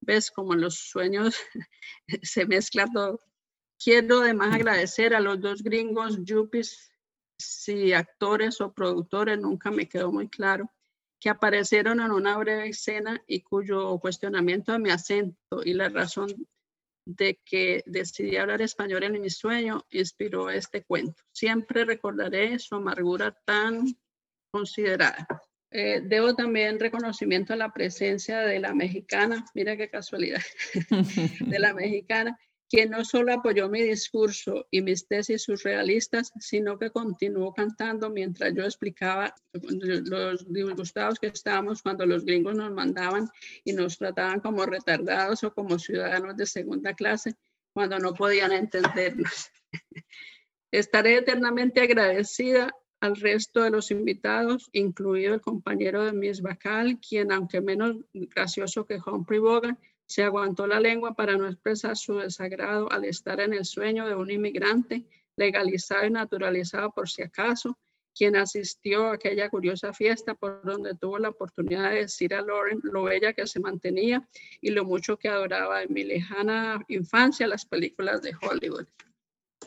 ¿Ves 0.00 0.30
como 0.30 0.54
en 0.54 0.60
los 0.60 0.76
sueños 0.76 1.34
se 2.22 2.46
mezcla 2.46 2.86
todo? 2.94 3.18
Quiero 3.76 4.20
además 4.20 4.54
agradecer 4.54 5.16
a 5.16 5.20
los 5.20 5.40
dos 5.40 5.64
gringos, 5.64 6.22
Yupis 6.22 6.91
si 7.42 7.92
actores 7.92 8.60
o 8.60 8.72
productores, 8.72 9.38
nunca 9.38 9.70
me 9.70 9.88
quedó 9.88 10.12
muy 10.12 10.28
claro, 10.28 10.70
que 11.20 11.30
aparecieron 11.30 12.00
en 12.00 12.10
una 12.10 12.36
breve 12.36 12.68
escena 12.68 13.22
y 13.26 13.42
cuyo 13.42 13.98
cuestionamiento 13.98 14.72
de 14.72 14.78
mi 14.78 14.90
acento 14.90 15.62
y 15.64 15.74
la 15.74 15.88
razón 15.88 16.28
de 17.06 17.40
que 17.44 17.82
decidí 17.86 18.36
hablar 18.36 18.62
español 18.62 19.02
en 19.04 19.20
mi 19.20 19.30
sueño 19.30 19.84
inspiró 19.90 20.50
este 20.50 20.84
cuento. 20.84 21.22
Siempre 21.32 21.84
recordaré 21.84 22.58
su 22.58 22.76
amargura 22.76 23.36
tan 23.44 23.84
considerada. 24.52 25.26
Eh, 25.70 26.02
debo 26.04 26.34
también 26.34 26.78
reconocimiento 26.78 27.54
a 27.54 27.56
la 27.56 27.72
presencia 27.72 28.40
de 28.40 28.60
la 28.60 28.74
mexicana, 28.74 29.44
mira 29.54 29.76
qué 29.76 29.88
casualidad, 29.88 30.42
de 31.40 31.58
la 31.58 31.72
mexicana, 31.72 32.38
quien 32.72 32.88
no 32.88 33.04
solo 33.04 33.34
apoyó 33.34 33.68
mi 33.68 33.82
discurso 33.82 34.66
y 34.70 34.80
mis 34.80 35.06
tesis 35.06 35.42
surrealistas, 35.42 36.32
sino 36.40 36.78
que 36.78 36.88
continuó 36.88 37.52
cantando 37.52 38.08
mientras 38.08 38.54
yo 38.54 38.62
explicaba 38.64 39.34
los 39.52 40.50
disgustados 40.50 41.18
que 41.18 41.26
estábamos 41.26 41.82
cuando 41.82 42.06
los 42.06 42.24
gringos 42.24 42.54
nos 42.54 42.72
mandaban 42.72 43.28
y 43.62 43.74
nos 43.74 43.98
trataban 43.98 44.40
como 44.40 44.64
retardados 44.64 45.44
o 45.44 45.52
como 45.52 45.78
ciudadanos 45.78 46.34
de 46.34 46.46
segunda 46.46 46.94
clase 46.94 47.34
cuando 47.74 47.98
no 47.98 48.14
podían 48.14 48.52
entendernos. 48.52 49.50
Estaré 50.70 51.18
eternamente 51.18 51.82
agradecida 51.82 52.74
al 53.02 53.16
resto 53.16 53.64
de 53.64 53.70
los 53.70 53.90
invitados, 53.90 54.70
incluido 54.72 55.34
el 55.34 55.42
compañero 55.42 56.06
de 56.06 56.14
Miss 56.14 56.40
Bacal, 56.40 56.98
quien, 57.06 57.32
aunque 57.32 57.60
menos 57.60 57.96
gracioso 58.14 58.86
que 58.86 58.98
Humphrey 59.04 59.40
Bogan, 59.40 59.78
se 60.12 60.22
aguantó 60.22 60.66
la 60.66 60.78
lengua 60.78 61.14
para 61.14 61.38
no 61.38 61.48
expresar 61.48 61.96
su 61.96 62.18
desagrado 62.18 62.92
al 62.92 63.06
estar 63.06 63.40
en 63.40 63.54
el 63.54 63.64
sueño 63.64 64.06
de 64.06 64.14
un 64.14 64.30
inmigrante 64.30 65.06
legalizado 65.36 66.04
y 66.04 66.10
naturalizado 66.10 66.90
por 66.90 67.08
si 67.08 67.22
acaso, 67.22 67.78
quien 68.14 68.36
asistió 68.36 69.06
a 69.06 69.14
aquella 69.14 69.48
curiosa 69.48 69.94
fiesta 69.94 70.34
por 70.34 70.62
donde 70.64 70.94
tuvo 70.96 71.18
la 71.18 71.30
oportunidad 71.30 71.92
de 71.92 72.00
decir 72.00 72.34
a 72.34 72.42
Lauren 72.42 72.80
lo 72.82 73.04
bella 73.04 73.32
que 73.32 73.46
se 73.46 73.58
mantenía 73.58 74.28
y 74.60 74.72
lo 74.72 74.84
mucho 74.84 75.16
que 75.16 75.30
adoraba 75.30 75.82
en 75.82 75.94
mi 75.94 76.04
lejana 76.04 76.84
infancia 76.88 77.46
las 77.46 77.64
películas 77.64 78.20
de 78.20 78.34
Hollywood. 78.38 78.86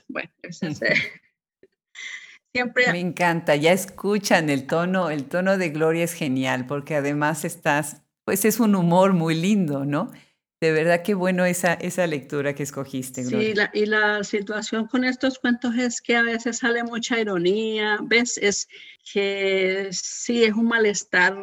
Bueno, 0.07 0.29
ese 0.43 0.67
es 0.67 0.79
Siempre... 2.53 2.91
Me 2.91 2.99
encanta, 2.99 3.55
ya 3.55 3.71
escuchan 3.73 4.51
el 4.51 4.67
tono, 4.67 5.09
el 5.09 5.25
tono 5.25 5.57
de 5.57 5.69
Gloria 5.69 6.03
es 6.03 6.13
genial 6.13 6.67
porque 6.67 6.93
además 6.93 7.45
estás, 7.45 8.03
pues 8.25 8.45
es 8.45 8.59
un 8.59 8.75
humor 8.75 9.13
muy 9.13 9.33
lindo, 9.33 9.85
¿no? 9.85 10.11
De 10.61 10.71
verdad 10.71 11.03
que 11.03 11.13
bueno 11.13 11.43
esa, 11.45 11.73
esa 11.73 12.07
lectura 12.07 12.55
que 12.55 12.63
escogiste. 12.63 13.25
Sí, 13.25 13.53
y 13.73 13.85
la 13.85 14.23
situación 14.23 14.87
con 14.87 15.03
estos 15.03 15.37
cuentos 15.37 15.75
es 15.75 16.01
que 16.01 16.15
a 16.15 16.23
veces 16.23 16.59
sale 16.59 16.83
mucha 16.83 17.19
ironía, 17.19 17.99
¿ves? 18.01 18.37
Es 18.37 18.67
que 19.11 19.89
sí 19.91 20.45
es 20.45 20.53
un 20.53 20.67
malestar 20.67 21.35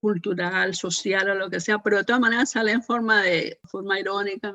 cultural, 0.00 0.74
social 0.74 1.30
o 1.30 1.34
lo 1.34 1.50
que 1.50 1.60
sea, 1.60 1.78
pero 1.78 1.98
de 1.98 2.04
todas 2.04 2.20
maneras 2.20 2.52
sale 2.52 2.72
en 2.72 2.82
forma, 2.82 3.22
de, 3.22 3.60
forma 3.64 4.00
irónica 4.00 4.52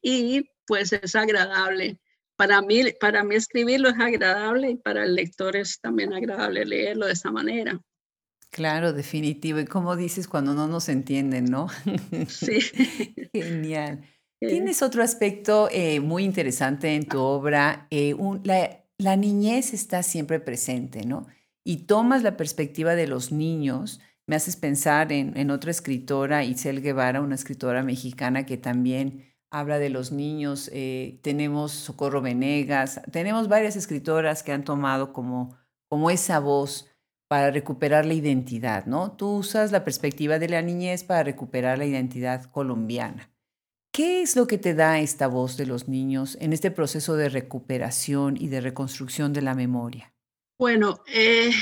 y 0.00 0.48
pues 0.66 0.92
es 0.92 1.16
agradable. 1.16 1.98
Para 2.36 2.62
mí, 2.62 2.84
para 3.00 3.24
mí 3.24 3.34
escribirlo 3.34 3.88
es 3.88 3.98
agradable 3.98 4.70
y 4.70 4.76
para 4.76 5.04
el 5.04 5.14
lector 5.16 5.56
es 5.56 5.80
también 5.80 6.14
agradable 6.14 6.64
leerlo 6.64 7.06
de 7.06 7.12
esa 7.12 7.32
manera. 7.32 7.80
Claro, 8.50 8.92
definitivo. 8.92 9.60
Y 9.60 9.64
como 9.64 9.96
dices, 9.96 10.26
cuando 10.26 10.54
no 10.54 10.66
nos 10.66 10.88
entienden, 10.88 11.44
¿no? 11.44 11.68
Sí. 12.28 12.58
Genial. 13.32 14.02
Tienes 14.40 14.82
otro 14.82 15.02
aspecto 15.02 15.68
eh, 15.70 16.00
muy 16.00 16.24
interesante 16.24 16.94
en 16.94 17.06
tu 17.06 17.20
obra. 17.20 17.86
Eh, 17.90 18.16
la, 18.98 19.16
niñez 19.16 19.74
está 19.74 20.02
siempre 20.02 20.40
presente, 20.40 21.04
¿no? 21.04 21.26
Y 21.62 21.84
tomas 21.84 22.22
la 22.22 22.36
perspectiva 22.36 22.94
de 22.94 23.06
los 23.06 23.32
niños. 23.32 24.00
Me 24.26 24.36
haces 24.36 24.56
pensar 24.56 25.12
en, 25.12 25.50
otra 25.50 25.70
escritora, 25.70 26.42
Isel 26.42 26.80
Guevara, 26.80 27.20
una 27.20 27.34
escritora 27.34 27.82
mexicana 27.82 28.46
que 28.46 28.56
también 28.56 29.34
habla 29.50 29.78
de 29.78 29.90
los 29.90 30.10
niños. 30.10 30.70
Eh, 30.72 31.20
tenemos 31.22 31.72
Socorro 31.72 32.22
Venegas, 32.22 33.02
tenemos 33.12 33.46
varias 33.48 33.76
escritoras 33.76 34.42
que 34.42 34.52
han 34.52 34.64
tomado 34.64 35.12
como, 35.12 35.56
como 35.88 36.10
esa 36.10 36.40
voz 36.40 36.89
para 37.30 37.52
recuperar 37.52 38.06
la 38.06 38.14
identidad, 38.14 38.86
¿no? 38.86 39.12
Tú 39.12 39.36
usas 39.36 39.70
la 39.70 39.84
perspectiva 39.84 40.40
de 40.40 40.48
la 40.48 40.62
niñez 40.62 41.04
para 41.04 41.22
recuperar 41.22 41.78
la 41.78 41.86
identidad 41.86 42.50
colombiana. 42.50 43.30
¿Qué 43.92 44.22
es 44.22 44.34
lo 44.34 44.48
que 44.48 44.58
te 44.58 44.74
da 44.74 44.98
esta 44.98 45.28
voz 45.28 45.56
de 45.56 45.64
los 45.64 45.86
niños 45.86 46.36
en 46.40 46.52
este 46.52 46.72
proceso 46.72 47.14
de 47.14 47.28
recuperación 47.28 48.36
y 48.36 48.48
de 48.48 48.60
reconstrucción 48.60 49.32
de 49.32 49.42
la 49.42 49.54
memoria? 49.54 50.12
Bueno, 50.58 51.04
eh, 51.06 51.52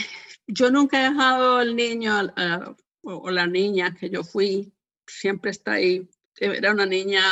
yo 0.46 0.70
nunca 0.70 1.00
he 1.00 1.10
dejado 1.10 1.58
al 1.58 1.76
niño 1.76 2.14
o 3.02 3.30
la 3.30 3.46
niña 3.46 3.94
que 3.94 4.08
yo 4.08 4.24
fui, 4.24 4.72
siempre 5.06 5.50
está 5.50 5.72
ahí. 5.72 6.08
Era 6.36 6.72
una 6.72 6.86
niña 6.86 7.22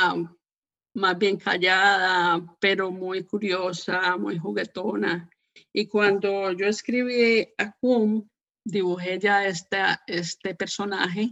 más 0.93 1.17
bien 1.17 1.39
callada, 1.39 2.45
pero 2.61 2.91
muy 2.91 3.25
curiosa, 3.25 4.19
muy 4.19 4.37
juguetona. 4.37 5.31
Y 5.73 5.89
cuando 5.89 6.53
yo 6.53 6.67
escribí 6.67 7.49
a 7.59 7.73
Kum, 7.73 8.29
dibujé 8.65 9.19
ya 9.19 9.47
este 9.47 10.55
personaje. 10.55 11.31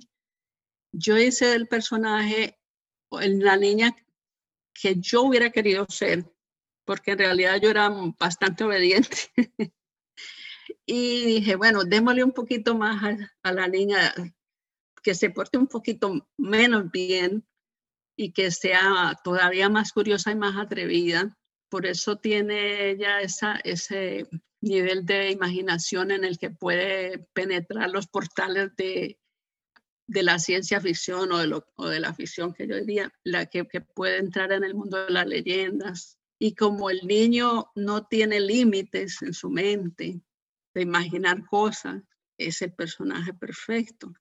Yo 0.92 1.18
hice 1.18 1.54
el 1.54 1.66
personaje, 1.66 2.58
la 3.10 3.56
niña 3.56 3.96
que 4.72 4.96
yo 4.96 5.22
hubiera 5.22 5.50
querido 5.50 5.86
ser, 5.88 6.24
porque 6.84 7.12
en 7.12 7.18
realidad 7.18 7.60
yo 7.60 7.70
era 7.70 7.90
bastante 8.18 8.64
obediente. 8.64 9.18
y 10.86 11.24
dije, 11.24 11.56
bueno, 11.56 11.84
démosle 11.84 12.24
un 12.24 12.32
poquito 12.32 12.74
más 12.74 13.02
a, 13.42 13.52
la 13.52 13.68
niña 13.68 14.12
que 15.02 15.14
se 15.14 15.30
porte 15.30 15.58
un 15.58 15.66
poquito 15.66 16.28
menos 16.36 16.90
bien 16.90 17.46
y 18.16 18.32
que 18.32 18.50
sea 18.50 19.18
todavía 19.22 19.68
más 19.68 19.92
curiosa 19.92 20.30
y 20.30 20.36
más 20.36 20.56
atrevida 20.56 21.36
por 21.74 21.86
eso 21.86 22.18
tiene 22.18 22.88
ella 22.90 23.20
esa, 23.20 23.56
ese 23.64 24.28
nivel 24.60 25.04
de 25.04 25.32
imaginación 25.32 26.12
en 26.12 26.22
el 26.22 26.38
que 26.38 26.50
puede 26.50 27.26
penetrar 27.32 27.90
los 27.90 28.06
portales 28.06 28.76
de, 28.76 29.18
de 30.06 30.22
la 30.22 30.38
ciencia 30.38 30.80
ficción 30.80 31.32
o 31.32 31.38
de, 31.38 31.48
lo, 31.48 31.66
o 31.74 31.88
de 31.88 31.98
la 31.98 32.14
ficción 32.14 32.54
que 32.54 32.68
yo 32.68 32.76
diría, 32.76 33.12
la 33.24 33.46
que, 33.46 33.66
que 33.66 33.80
puede 33.80 34.18
entrar 34.18 34.52
en 34.52 34.62
el 34.62 34.76
mundo 34.76 35.04
de 35.04 35.10
las 35.10 35.26
leyendas. 35.26 36.16
Y 36.38 36.54
como 36.54 36.90
el 36.90 37.08
niño 37.08 37.72
no 37.74 38.06
tiene 38.06 38.38
límites 38.38 39.20
en 39.22 39.34
su 39.34 39.50
mente 39.50 40.20
de 40.74 40.80
imaginar 40.80 41.44
cosas, 41.44 42.04
es 42.38 42.62
el 42.62 42.72
personaje 42.72 43.34
perfecto. 43.34 44.12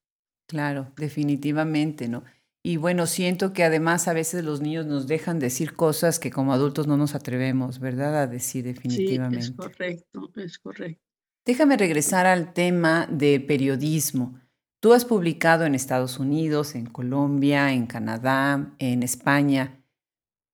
Claro, 0.48 0.92
definitivamente, 0.98 2.08
¿no? 2.08 2.24
Y 2.66 2.78
bueno, 2.78 3.08
siento 3.08 3.52
que 3.52 3.66
además 3.66 4.08
a 4.08 4.14
veces 4.14 4.46
los 4.46 4.62
niños 4.62 4.86
nos 4.86 5.06
dejan 5.06 5.38
decir 5.38 5.74
cosas 5.76 6.18
que 6.18 6.32
como 6.32 6.54
adultos 6.54 6.88
no 6.88 6.96
nos 6.96 7.14
atrevemos, 7.14 7.80
¿verdad? 7.80 8.22
A 8.22 8.28
decir 8.28 8.64
definitivamente. 8.64 9.42
Sí, 9.42 9.52
es 9.52 9.58
correcto, 9.58 10.32
es 10.38 10.60
correcto. 10.60 11.04
Déjame 11.46 11.76
regresar 11.76 12.26
al 12.26 12.54
tema 12.54 13.06
de 13.12 13.42
periodismo. 13.42 14.40
Tú 14.80 14.94
has 14.94 15.04
publicado 15.04 15.66
en 15.66 15.76
Estados 15.76 16.20
Unidos, 16.20 16.76
en 16.76 16.86
Colombia, 16.86 17.74
en 17.74 17.86
Canadá, 17.86 18.74
en 18.80 19.04
España. 19.04 19.84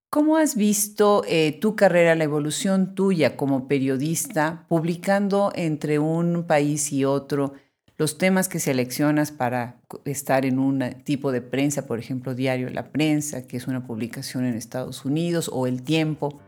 ¿Cómo 0.10 0.38
has 0.38 0.56
visto 0.56 1.24
eh, 1.28 1.60
tu 1.62 1.76
carrera, 1.76 2.15
la 2.15 2.24
evolución 2.24 2.95
tuya 2.95 3.38
como 3.38 3.67
periodista, 3.67 4.65
publicando 4.67 5.52
entre 5.54 6.00
un 6.00 6.45
país 6.48 6.91
y 6.91 7.06
otro? 7.06 7.54
Los 7.99 8.17
temas 8.17 8.47
que 8.47 8.59
seleccionas 8.59 9.31
para 9.33 9.75
estar 10.05 10.45
en 10.45 10.57
un 10.57 10.81
tipo 11.03 11.33
de 11.33 11.41
prensa, 11.41 11.85
por 11.85 11.99
ejemplo, 11.99 12.33
Diario 12.33 12.69
La 12.69 12.91
Prensa, 12.93 13.45
que 13.45 13.57
es 13.57 13.67
una 13.67 13.85
publicación 13.85 14.45
en 14.45 14.53
Estados 14.55 15.03
Unidos, 15.03 15.49
o 15.51 15.67
El 15.67 15.83
Tiempo 15.83 16.39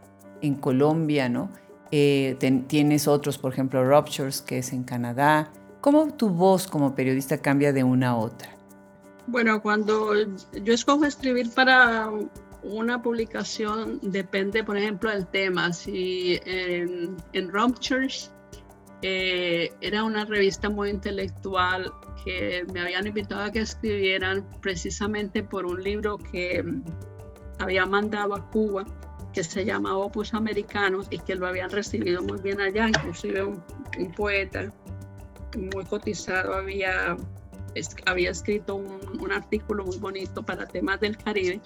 en 0.41 0.55
Colombia, 0.55 1.27
¿no? 1.27 1.51
Eh, 1.91 2.37
tienes 2.67 3.05
otros, 3.05 3.37
por 3.37 3.51
ejemplo, 3.51 3.83
Ruptures, 3.83 4.41
que 4.41 4.59
es 4.59 4.71
en 4.71 4.83
Canadá. 4.83 5.51
¿Cómo 5.81 6.13
tu 6.13 6.29
voz 6.29 6.67
como 6.67 6.95
periodista 6.95 7.37
cambia 7.37 7.73
de 7.73 7.83
una 7.83 8.11
a 8.11 8.15
otra? 8.15 8.55
Bueno, 9.27 9.61
cuando 9.61 10.13
yo 10.63 10.73
escojo 10.73 11.03
escribir 11.03 11.51
para 11.51 12.09
una 12.63 13.01
publicación, 13.01 13.99
depende, 14.01 14.63
por 14.63 14.77
ejemplo, 14.77 15.09
del 15.09 15.27
tema. 15.27 15.73
Si 15.73 16.39
en, 16.45 17.17
en 17.33 17.51
Ruptures 17.51 18.31
eh, 19.01 19.73
era 19.81 20.03
una 20.03 20.25
revista 20.25 20.69
muy 20.69 20.89
intelectual 20.89 21.91
que 22.23 22.65
me 22.71 22.81
habían 22.81 23.07
invitado 23.07 23.43
a 23.43 23.51
que 23.51 23.59
escribieran 23.59 24.45
precisamente 24.61 25.43
por 25.43 25.65
un 25.65 25.83
libro 25.83 26.17
que 26.17 26.61
mm, 26.61 26.83
había 27.59 27.85
mandado 27.85 28.35
a 28.35 28.49
Cuba 28.51 28.85
que 29.33 29.43
se 29.43 29.65
llama 29.65 29.97
Opus 29.97 30.33
Americanos 30.33 31.07
y 31.09 31.17
que 31.19 31.35
lo 31.35 31.47
habían 31.47 31.69
recibido 31.69 32.21
muy 32.21 32.39
bien 32.41 32.59
allá, 32.59 32.89
inclusive 32.89 33.43
un, 33.43 33.63
poeta 34.15 34.73
muy 35.57 35.85
cotizado 35.85 36.53
había, 36.53 37.15
había 38.05 38.31
escrito 38.31 38.75
un, 38.75 38.99
un, 39.21 39.31
artículo 39.31 39.85
muy 39.85 39.97
bonito 39.97 40.43
para 40.43 40.67
temas 40.67 40.99
del 40.99 41.17
Caribe. 41.17 41.61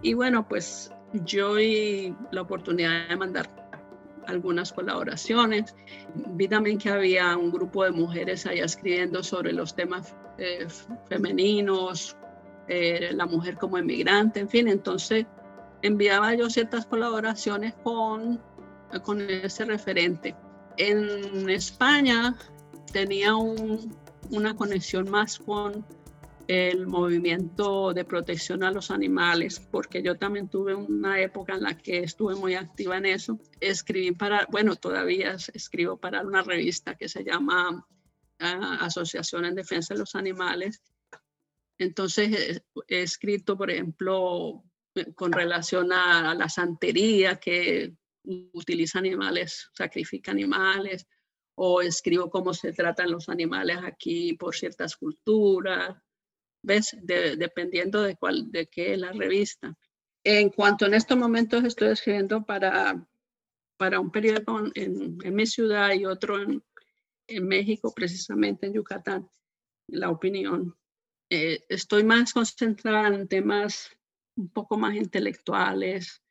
Y 0.00 0.14
bueno, 0.14 0.46
pues 0.46 0.92
yo 1.24 1.58
y 1.58 2.14
la 2.30 2.42
oportunidad 2.42 3.08
de 3.08 3.16
mandar 3.16 3.48
algunas 4.26 4.72
colaboraciones. 4.72 5.74
Vi 6.14 6.48
también 6.48 6.78
que 6.78 6.90
había 6.90 7.36
un 7.36 7.50
grupo 7.50 7.84
de 7.84 7.92
mujeres 7.92 8.46
allá 8.46 8.64
escribiendo 8.64 9.22
sobre 9.22 9.52
los 9.52 9.74
temas 9.74 10.14
eh, 10.38 10.66
femeninos, 11.08 12.16
eh, 12.68 13.10
la 13.12 13.26
mujer 13.26 13.56
como 13.56 13.78
emigrante, 13.78 14.40
en 14.40 14.48
fin. 14.48 14.68
Entonces 14.68 15.26
enviaba 15.82 16.34
yo 16.34 16.48
ciertas 16.48 16.86
colaboraciones 16.86 17.74
con, 17.82 18.40
con 19.02 19.20
ese 19.20 19.64
referente. 19.64 20.34
En 20.76 21.50
España 21.50 22.34
tenía 22.92 23.34
una 23.34 24.56
conexión 24.56 25.10
más 25.10 25.38
con 25.38 25.84
el 26.52 26.86
movimiento 26.86 27.94
de 27.94 28.04
protección 28.04 28.62
a 28.62 28.70
los 28.70 28.90
animales, 28.90 29.58
porque 29.58 30.02
yo 30.02 30.18
también 30.18 30.50
tuve 30.50 30.74
una 30.74 31.18
época 31.18 31.54
en 31.54 31.62
la 31.62 31.78
que 31.78 32.00
estuve 32.00 32.34
muy 32.34 32.54
activa 32.54 32.98
en 32.98 33.06
eso. 33.06 33.38
Escribí 33.58 34.12
para, 34.12 34.46
bueno, 34.50 34.76
todavía 34.76 35.36
escribo 35.54 35.96
para 35.96 36.20
una 36.20 36.42
revista 36.42 36.94
que 36.94 37.08
se 37.08 37.24
llama 37.24 37.86
ah, 38.38 38.78
Asociación 38.82 39.46
en 39.46 39.54
Defensa 39.54 39.94
de 39.94 40.00
los 40.00 40.14
Animales. 40.14 40.82
Entonces 41.78 42.62
he, 42.86 43.02
escrito, 43.02 43.56
por 43.56 43.70
ejemplo, 43.70 44.62
con 45.14 45.32
relación 45.32 45.90
a, 45.90 46.34
la 46.34 46.50
santería, 46.50 47.40
que 47.40 47.94
utiliza 48.52 48.98
animales, 48.98 49.70
sacrifica 49.72 50.32
animales, 50.32 51.06
o 51.54 51.80
escribo 51.80 52.28
cómo 52.28 52.52
se 52.52 52.74
tratan 52.74 53.10
los 53.10 53.30
animales 53.30 53.78
aquí 53.82 54.34
por 54.34 54.54
ciertas 54.54 54.96
culturas, 54.96 55.96
¿ves? 56.62 56.96
dependiendo 57.02 58.02
de 58.02 58.16
cuál, 58.16 58.50
de 58.50 58.66
qué 58.66 58.96
la 58.96 59.12
revista. 59.12 59.76
En 60.24 60.50
cuanto 60.50 60.86
en 60.86 60.94
estos 60.94 61.18
momentos 61.18 61.64
estoy 61.64 61.88
escribiendo 61.88 62.44
para, 62.44 63.06
para 63.76 63.98
un 63.98 64.10
periódico 64.10 64.60
en, 64.74 65.18
en 65.22 65.34
mi 65.34 65.46
ciudad 65.46 65.92
y 65.92 66.06
otro 66.06 66.40
en, 66.40 66.62
en, 67.26 67.48
México, 67.48 67.92
precisamente 67.94 68.66
en 68.66 68.74
Yucatán, 68.74 69.28
La 69.88 70.10
Opinión. 70.10 70.76
Eh, 71.28 71.64
estoy 71.68 72.04
más 72.04 72.32
concentrada 72.32 73.08
en 73.08 73.26
temas 73.26 73.90
un 74.36 74.48
poco 74.50 74.76
más 74.76 74.94
intelectuales, 74.94 76.22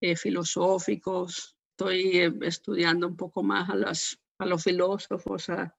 eh, 0.00 0.16
filosóficos. 0.16 1.56
Estoy 1.70 2.18
eh, 2.18 2.32
estudiando 2.42 3.08
un 3.08 3.16
poco 3.16 3.42
más 3.42 3.68
a, 3.70 3.74
las, 3.74 4.18
a 4.38 4.46
los 4.46 4.62
filósofos, 4.62 5.48
a, 5.50 5.76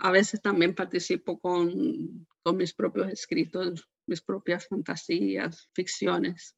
a 0.00 0.10
veces 0.10 0.40
también 0.40 0.74
participo 0.74 1.38
con, 1.38 2.26
con 2.42 2.56
mis 2.56 2.74
propios 2.74 3.08
escritos 3.08 3.88
mis 4.10 4.20
propias 4.20 4.66
fantasías, 4.66 5.70
ficciones. 5.72 6.56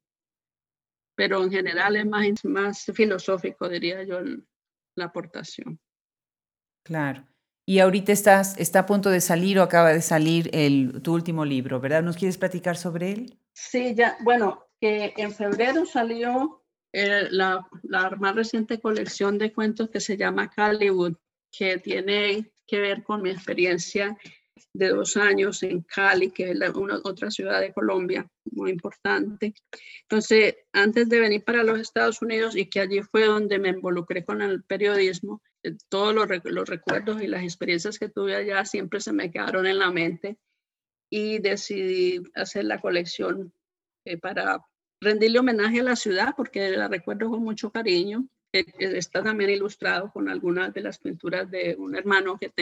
Pero 1.15 1.45
en 1.45 1.51
general 1.53 1.97
es 1.97 2.07
más, 2.07 2.45
más 2.45 2.85
filosófico, 2.95 3.69
diría 3.69 4.03
yo, 4.03 4.21
la 4.97 5.05
aportación. 5.05 5.79
Claro. 6.83 7.29
Y 7.65 7.79
ahorita 7.79 8.11
estás, 8.11 8.59
está 8.59 8.81
a 8.81 8.87
punto 8.87 9.11
de 9.11 9.21
salir 9.21 9.59
o 9.59 9.63
acaba 9.63 9.93
de 9.93 10.03
salir 10.03 10.51
el, 10.53 11.01
tu 11.03 11.15
último 11.15 11.45
libro, 11.45 11.79
¿verdad? 11.79 12.03
¿Nos 12.03 12.17
quieres 12.17 12.39
platicar 12.39 12.77
sobre 12.77 13.13
él? 13.13 13.39
Sí, 13.53 13.95
ya, 13.95 14.17
bueno, 14.23 14.67
que 14.81 15.15
en 15.17 15.33
febrero 15.33 15.87
salió 15.87 16.65
eh, 16.93 17.29
la, 17.31 17.69
la, 17.85 18.11
más 18.11 18.35
reciente 18.35 18.81
colección 18.81 19.39
de 19.39 19.53
cuentos 19.53 19.91
que 19.91 20.01
se 20.01 20.17
llama 20.17 20.51
Hollywood, 20.57 21.17
que 21.53 21.79
tiene 21.79 22.52
que 22.67 22.81
ver 22.81 23.03
con 23.03 23.23
mi 23.23 23.31
experiencia 23.31 24.17
de 24.75 24.89
dos 24.89 25.17
años 25.17 25.63
en 25.63 25.83
Cali, 25.83 26.31
que 26.31 26.51
es 26.51 26.59
otra 27.05 27.31
ciudad 27.31 27.61
de 27.61 27.73
Colombia 27.73 28.27
muy 28.51 28.71
importante. 28.71 29.55
Entonces, 30.03 30.57
antes 30.73 31.09
de 31.09 31.21
venir 31.21 31.45
para 31.45 31.63
los 31.63 31.79
Estados 31.81 32.23
Unidos 32.23 32.57
y 32.57 32.67
que 32.67 32.81
allí 32.81 33.03
fue 33.03 33.27
donde 33.27 33.59
me 33.59 33.71
involucré 33.71 34.25
con 34.25 34.41
el 34.41 34.63
periodismo, 34.63 35.43
eh, 35.63 35.77
todos 35.89 36.15
los, 36.15 36.69
recuerdos 36.69 37.23
y 37.23 37.27
las 37.27 37.43
experiencias 37.43 37.99
que 37.99 38.09
tuve 38.09 38.35
allá 38.35 38.65
siempre 38.65 39.01
se 39.01 39.13
me 39.13 39.31
quedaron 39.31 39.67
en 39.67 39.79
la 39.79 39.91
mente 39.91 40.39
y 41.11 41.39
decidí 41.39 42.23
hacer 42.35 42.65
la 42.65 42.81
colección 42.81 43.53
eh, 44.07 44.17
para 44.17 44.65
rendirle 45.01 45.41
homenaje 45.41 45.81
a 45.81 45.85
la 45.85 45.97
ciudad 45.97 46.35
porque 46.37 46.71
la 46.71 46.89
recuerdo 46.89 47.31
con 47.31 47.43
mucho 47.43 47.71
cariño 47.71 48.27
está 48.53 49.23
también 49.23 49.51
ilustrado 49.51 50.11
con 50.13 50.29
algunas 50.29 50.75
de 50.75 50.83
las 50.83 50.99
pinturas 50.99 51.51
de 51.51 51.75
un 51.79 51.97
hermano 51.97 52.39
que, 52.39 52.53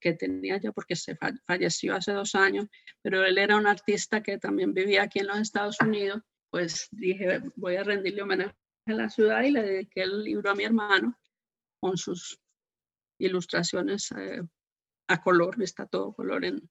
que 0.00 0.12
tenía 0.14 0.58
ya 0.58 0.72
porque 0.72 0.96
se 0.96 1.16
falleció 1.46 1.94
hace 1.94 2.12
dos 2.12 2.34
años, 2.34 2.66
pero 3.02 3.24
él 3.24 3.38
era 3.38 3.56
un 3.56 3.66
artista 3.66 4.22
que 4.22 4.38
también 4.38 4.74
vivía 4.74 5.04
aquí 5.04 5.20
en 5.20 5.28
los 5.28 5.38
Estados 5.38 5.80
Unidos, 5.80 6.22
pues 6.50 6.88
dije, 6.90 7.40
voy 7.54 7.76
a 7.76 7.84
rendirle 7.84 8.22
homenaje 8.22 8.56
a 8.86 8.92
la 8.92 9.08
ciudad 9.08 9.42
y 9.42 9.52
le 9.52 9.62
dediqué 9.62 10.02
el 10.02 10.24
libro 10.24 10.50
a 10.50 10.54
mi 10.54 10.64
hermano 10.64 11.16
con 11.80 11.96
sus 11.96 12.40
ilustraciones 13.18 14.10
eh, 14.12 14.42
a 15.08 15.22
color, 15.22 15.62
está 15.62 15.86
todo 15.86 16.12
color 16.12 16.44
en 16.44 16.68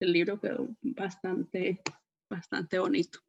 el 0.00 0.12
libro, 0.12 0.40
quedó 0.40 0.68
bastante, 0.82 1.82
bastante 2.30 2.78
bonito. 2.78 3.20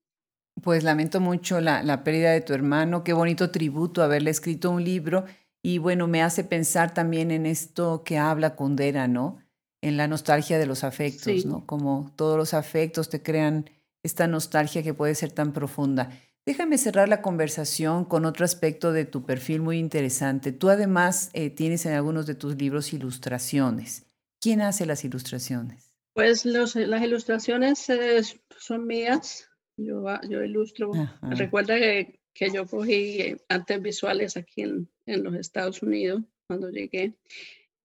Pues 0.61 0.83
lamento 0.83 1.19
mucho 1.19 1.59
la, 1.61 2.03
pérdida 2.03 2.31
de 2.31 2.41
tu 2.41 2.53
hermano. 2.53 3.03
Qué 3.03 3.13
bonito 3.13 3.51
tributo 3.51 4.03
haberle 4.03 4.31
escrito 4.31 4.71
un 4.71 4.83
libro. 4.83 5.25
Y 5.61 5.79
bueno, 5.79 6.07
me 6.07 6.21
hace 6.21 6.43
pensar 6.43 6.93
también 6.93 7.31
en 7.31 7.45
esto 7.45 8.03
que 8.03 8.17
habla 8.17 8.55
Kundera, 8.55 9.07
¿no? 9.07 9.39
En 9.81 9.97
la 9.97 10.07
nostalgia 10.07 10.57
de 10.57 10.65
los 10.65 10.83
afectos, 10.83 11.45
¿no? 11.45 11.65
Como 11.65 12.13
todos 12.15 12.37
los 12.37 12.53
afectos 12.53 13.09
te 13.09 13.21
crean 13.21 13.69
esta 14.03 14.27
nostalgia 14.27 14.83
que 14.83 14.93
puede 14.93 15.15
ser 15.15 15.31
tan 15.31 15.51
profunda. 15.51 16.11
Déjame 16.45 16.77
cerrar 16.77 17.09
la 17.09 17.23
conversación 17.23 18.05
con 18.05 18.25
otro 18.25 18.45
aspecto 18.45 18.93
de 18.93 19.05
tu 19.05 19.25
perfil 19.25 19.61
muy 19.61 19.79
interesante. 19.79 20.51
Tú 20.51 20.69
además 20.69 21.31
eh, 21.33 21.49
tienes 21.49 21.87
en 21.87 21.93
algunos 21.93 22.27
de 22.27 22.35
tus 22.35 22.55
libros 22.55 22.93
ilustraciones. 22.93 24.05
¿Quién 24.39 24.61
hace 24.61 24.85
las 24.85 25.03
ilustraciones? 25.03 25.91
Pues 26.13 26.45
las 26.45 26.75
ilustraciones 26.75 27.89
eh, 27.89 28.21
son 28.59 28.85
mías. 28.85 29.49
Yo, 29.77 30.05
yo 30.29 30.43
ilustro. 30.43 30.91
Recuerda 31.21 31.77
que, 31.77 32.19
que, 32.33 32.49
yo 32.49 32.65
cogí 32.65 33.21
eh, 33.21 33.37
artes 33.49 33.81
visuales 33.81 34.37
aquí 34.37 34.61
en, 34.61 34.89
en, 35.05 35.23
los 35.23 35.35
Estados 35.35 35.81
Unidos 35.81 36.23
cuando 36.47 36.69
llegué. 36.69 37.15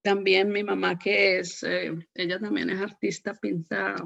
También 0.02 0.50
mi 0.50 0.62
mamá, 0.62 0.98
que 0.98 1.40
es, 1.40 1.62
eh, 1.62 1.92
ella 2.14 2.38
también 2.38 2.70
es 2.70 2.80
artista, 2.80 3.34
pinta 3.34 3.96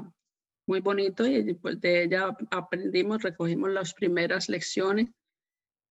muy 0.67 0.79
bonito 0.81 1.27
y 1.27 1.53
pues 1.53 1.79
de 1.79 2.03
ella 2.03 2.35
aprendimos, 2.49 3.21
recogimos 3.21 3.69
las 3.69 3.93
primeras 3.93 4.49
lecciones. 4.49 5.09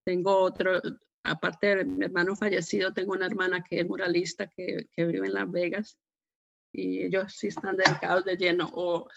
Tengo 0.05 0.37
otro, 0.37 0.83
aparte 1.23 1.77
de 1.77 1.85
mi 1.85 2.05
hermano 2.05 2.37
fallecido, 2.37 2.93
tengo 2.93 3.13
una 3.13 3.27
hermana 3.27 3.63
que 3.63 3.81
es 3.81 3.89
muralista 3.89 4.49
que, 4.49 4.89
que 4.93 5.07
vive 5.07 5.29
en 5.29 5.35
Las 5.35 5.51
Vegas 5.51 5.99
y 6.73 7.05
ellos 7.05 7.33
sí 7.35 7.47
están 7.47 7.77
dedicados 7.77 8.25
de 8.25 8.37
lleno 8.37 8.69
o 8.75 9.09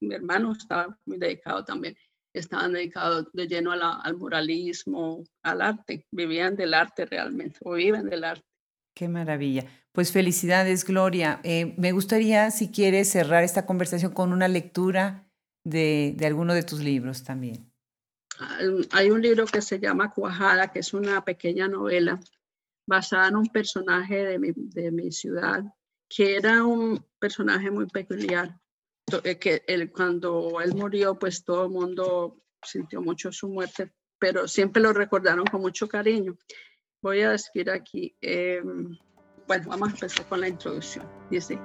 mi 0.00 0.14
hermano 0.14 0.52
estaba 0.52 0.98
muy 1.04 1.18
dedicado 1.18 1.64
también, 1.64 1.96
estaban 2.32 2.72
dedicados 2.72 3.28
de 3.32 3.46
lleno 3.46 3.72
al 3.72 4.16
muralismo, 4.16 5.24
al 5.42 5.62
arte, 5.62 6.06
vivían 6.10 6.56
del 6.56 6.74
arte 6.74 7.06
realmente, 7.06 7.58
o 7.62 7.74
viven 7.74 8.08
del 8.08 8.24
arte. 8.24 8.46
Qué 8.94 9.08
maravilla. 9.08 9.64
Pues 9.92 10.10
felicidades, 10.10 10.84
Gloria. 10.84 11.40
Eh, 11.44 11.74
me 11.76 11.92
gustaría, 11.92 12.50
si 12.50 12.70
quieres, 12.70 13.10
cerrar 13.10 13.44
esta 13.44 13.66
conversación 13.66 14.12
con 14.12 14.32
una 14.32 14.48
lectura 14.48 15.30
de, 15.64 16.14
de 16.16 16.26
alguno 16.26 16.54
de 16.54 16.62
tus 16.62 16.80
libros 16.80 17.22
también. 17.22 17.70
Hay 18.92 19.10
un 19.10 19.22
libro 19.22 19.46
que 19.46 19.62
se 19.62 19.78
llama 19.78 20.12
Cuajada, 20.12 20.68
que 20.68 20.80
es 20.80 20.92
una 20.92 21.24
pequeña 21.24 21.68
novela 21.68 22.20
basada 22.86 23.28
en 23.28 23.36
un 23.36 23.46
personaje 23.46 24.24
de 24.24 24.38
mi, 24.38 24.52
de 24.54 24.90
mi 24.90 25.10
ciudad, 25.10 25.64
que 26.08 26.36
era 26.36 26.64
un 26.64 27.04
personaje 27.18 27.70
muy 27.70 27.86
peculiar. 27.86 28.60
Eh, 29.22 29.38
que 29.38 29.62
él, 29.68 29.92
cuando 29.92 30.60
él 30.60 30.74
murió, 30.74 31.16
pues 31.16 31.44
todo 31.44 31.64
el 31.64 31.70
mundo 31.70 32.42
sintió 32.62 33.00
mucho 33.00 33.30
su 33.30 33.48
muerte, 33.48 33.92
pero 34.18 34.48
siempre 34.48 34.82
lo 34.82 34.92
recordaron 34.92 35.46
con 35.46 35.60
mucho 35.60 35.86
cariño. 35.88 36.36
Voy 37.00 37.20
a 37.20 37.30
decir 37.30 37.70
aquí, 37.70 38.16
eh, 38.20 38.60
bueno, 39.46 39.68
vamos 39.68 39.88
a 39.88 39.92
empezar 39.92 40.26
con 40.26 40.40
la 40.40 40.48
introducción. 40.48 41.08
Dice, 41.30 41.60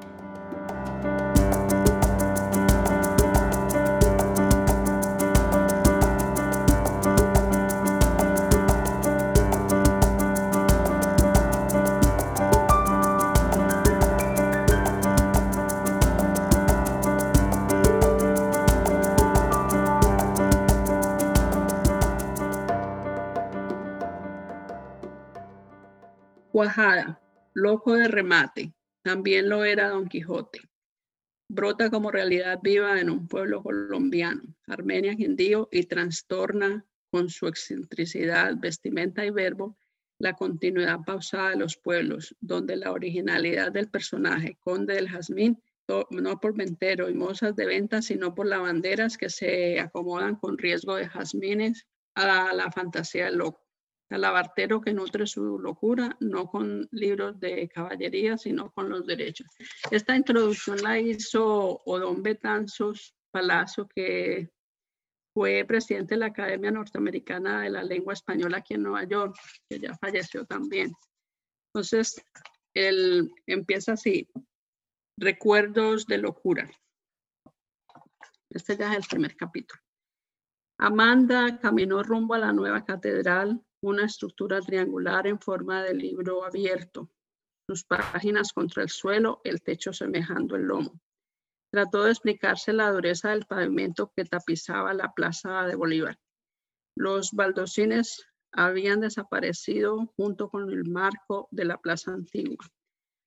Cuajada, 26.61 27.19
loco 27.55 27.95
de 27.95 28.07
remate, 28.07 28.71
también 29.01 29.49
lo 29.49 29.65
era 29.65 29.89
Don 29.89 30.07
Quijote. 30.07 30.61
Brota 31.49 31.89
como 31.89 32.11
realidad 32.11 32.59
viva 32.61 32.99
en 32.99 33.09
un 33.09 33.27
pueblo 33.27 33.63
colombiano, 33.63 34.43
Armenia 34.67 35.15
Quindío, 35.15 35.69
y 35.71 35.87
trastorna 35.87 36.85
con 37.09 37.29
su 37.29 37.47
excentricidad, 37.47 38.53
vestimenta 38.59 39.25
y 39.25 39.31
verbo 39.31 39.75
la 40.19 40.33
continuidad 40.33 40.99
pausada 41.03 41.49
de 41.49 41.55
los 41.55 41.77
pueblos, 41.77 42.35
donde 42.39 42.75
la 42.75 42.91
originalidad 42.91 43.71
del 43.71 43.89
personaje, 43.89 44.59
conde 44.59 44.93
del 44.93 45.09
jazmín, 45.09 45.59
no 46.11 46.39
por 46.39 46.55
ventero 46.55 47.09
y 47.09 47.15
mozas 47.15 47.55
de 47.55 47.65
venta, 47.65 48.03
sino 48.03 48.35
por 48.35 48.45
lavanderas 48.45 49.17
que 49.17 49.31
se 49.31 49.79
acomodan 49.79 50.35
con 50.35 50.59
riesgo 50.59 50.93
de 50.95 51.09
jazmines 51.09 51.87
a 52.13 52.53
la 52.53 52.71
fantasía 52.71 53.25
del 53.25 53.37
loco 53.37 53.70
alabartero 54.13 54.81
que 54.81 54.93
nutre 54.93 55.25
su 55.25 55.57
locura, 55.59 56.15
no 56.19 56.47
con 56.47 56.87
libros 56.91 57.39
de 57.39 57.69
caballería, 57.69 58.37
sino 58.37 58.71
con 58.71 58.89
los 58.89 59.05
derechos. 59.05 59.47
Esta 59.89 60.15
introducción 60.15 60.81
la 60.81 60.99
hizo 60.99 61.81
Odón 61.85 62.21
Betanzos 62.21 63.15
Palazzo, 63.31 63.87
que 63.87 64.49
fue 65.33 65.63
presidente 65.65 66.15
de 66.15 66.19
la 66.19 66.25
Academia 66.27 66.71
Norteamericana 66.71 67.61
de 67.61 67.69
la 67.69 67.83
Lengua 67.83 68.13
Española 68.13 68.57
aquí 68.57 68.73
en 68.73 68.83
Nueva 68.83 69.05
York, 69.05 69.35
que 69.69 69.79
ya 69.79 69.95
falleció 69.95 70.45
también. 70.45 70.91
Entonces, 71.73 72.21
él 72.73 73.31
empieza 73.47 73.93
así, 73.93 74.27
recuerdos 75.17 76.05
de 76.05 76.17
locura. 76.17 76.69
Este 78.49 78.75
ya 78.75 78.91
es 78.91 78.97
el 78.97 79.03
primer 79.09 79.37
capítulo. 79.37 79.81
Amanda 80.77 81.59
caminó 81.59 82.03
rumbo 82.03 82.33
a 82.33 82.39
la 82.39 82.51
nueva 82.51 82.83
catedral 82.83 83.63
una 83.81 84.05
estructura 84.05 84.61
triangular 84.61 85.27
en 85.27 85.39
forma 85.39 85.83
de 85.83 85.93
libro 85.93 86.45
abierto, 86.45 87.09
sus 87.67 87.83
páginas 87.83 88.53
contra 88.53 88.83
el 88.83 88.89
suelo, 88.89 89.41
el 89.43 89.61
techo 89.61 89.93
semejando 89.93 90.55
el 90.55 90.63
lomo. 90.63 90.99
Trató 91.71 92.03
de 92.03 92.11
explicarse 92.11 92.73
la 92.73 92.91
dureza 92.91 93.29
del 93.29 93.45
pavimento 93.45 94.11
que 94.15 94.25
tapizaba 94.25 94.93
la 94.93 95.13
plaza 95.13 95.65
de 95.65 95.75
Bolívar. 95.75 96.17
Los 96.97 97.31
baldocines 97.31 98.25
habían 98.51 98.99
desaparecido 98.99 100.07
junto 100.17 100.49
con 100.49 100.69
el 100.69 100.89
marco 100.89 101.47
de 101.51 101.65
la 101.65 101.77
plaza 101.77 102.11
antigua. 102.11 102.65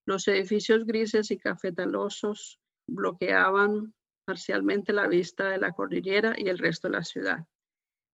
Los 0.07 0.29
edificios 0.29 0.85
grises 0.85 1.31
y 1.31 1.38
cafetalosos 1.38 2.61
bloqueaban 2.87 3.95
parcialmente 4.27 4.93
la 4.93 5.09
vista 5.09 5.49
de 5.49 5.59
la 5.59 5.73
cordillera 5.73 6.35
y 6.37 6.49
el 6.49 6.59
resto 6.59 6.88
de 6.88 6.95
la 6.99 7.05
ciudad. 7.05 7.47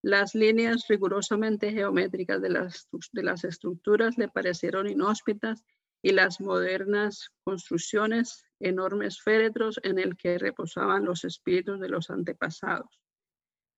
Las 0.02 0.34
líneas 0.34 0.86
rigurosamente 0.88 1.72
geométricas 1.72 2.40
de 2.40 2.48
las, 2.48 2.88
de 3.12 3.22
las 3.22 3.44
estructuras 3.44 4.16
le 4.16 4.28
parecieron 4.28 4.88
inhóspitas 4.88 5.62
y 6.02 6.12
las 6.12 6.40
modernas 6.40 7.30
construcciones 7.44 8.46
enormes 8.60 9.20
féretros 9.20 9.78
en 9.82 9.98
el 9.98 10.16
que 10.16 10.38
reposaban 10.38 11.04
los 11.04 11.24
espíritus 11.24 11.80
de 11.80 11.90
los 11.90 12.08
antepasados. 12.08 13.00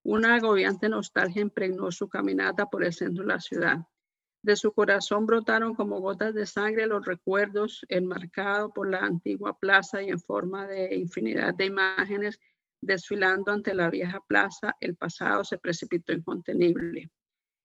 Una 0.05 0.37
agobiante 0.37 0.89
nostalgia 0.89 1.43
impregnó 1.43 1.91
su 1.91 2.09
caminata 2.09 2.67
por 2.67 2.85
el 2.85 2.93
centro 2.93 3.25
de 3.25 3.29
la 3.29 3.41
ciudad. 3.41 3.79
De 4.45 4.57
su 4.57 4.73
corazón 4.73 5.27
brotaron 5.27 5.75
como 5.75 6.01
gotas 6.01 6.35
de 6.35 6.47
sangre 6.47 6.87
los 6.87 7.07
recuerdos 7.07 7.85
enmarcados 7.89 8.73
por 8.75 8.91
la 8.91 8.99
antigua 8.99 9.57
plaza 9.59 10.03
y 10.03 10.11
en 10.11 10.19
forma 10.19 10.67
de 10.67 10.97
infinidad 10.97 11.55
de 11.55 11.67
imágenes 11.67 12.41
desfilando 12.83 13.53
ante 13.53 13.75
la 13.75 13.89
vieja 13.89 14.21
plaza, 14.27 14.77
el 14.81 14.97
pasado 14.97 15.45
se 15.45 15.57
precipitó 15.57 16.13
incontenible. 16.13 17.11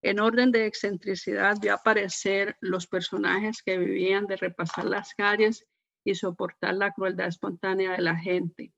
En 0.03 0.19
orden 0.19 0.51
de 0.51 0.67
excentricidad 0.67 1.58
vio 1.60 1.73
aparecer 1.73 2.56
los 2.62 2.88
personajes 2.88 3.63
que 3.63 3.77
vivían 3.77 4.27
de 4.27 4.38
repasar 4.38 4.86
las 4.86 5.13
calles 5.15 5.65
y 6.06 6.15
soportar 6.15 6.75
la 6.75 6.91
crueldad 6.91 7.27
espontánea 7.27 7.93
de 7.93 8.01
la 8.01 8.15
gente. 8.15 8.71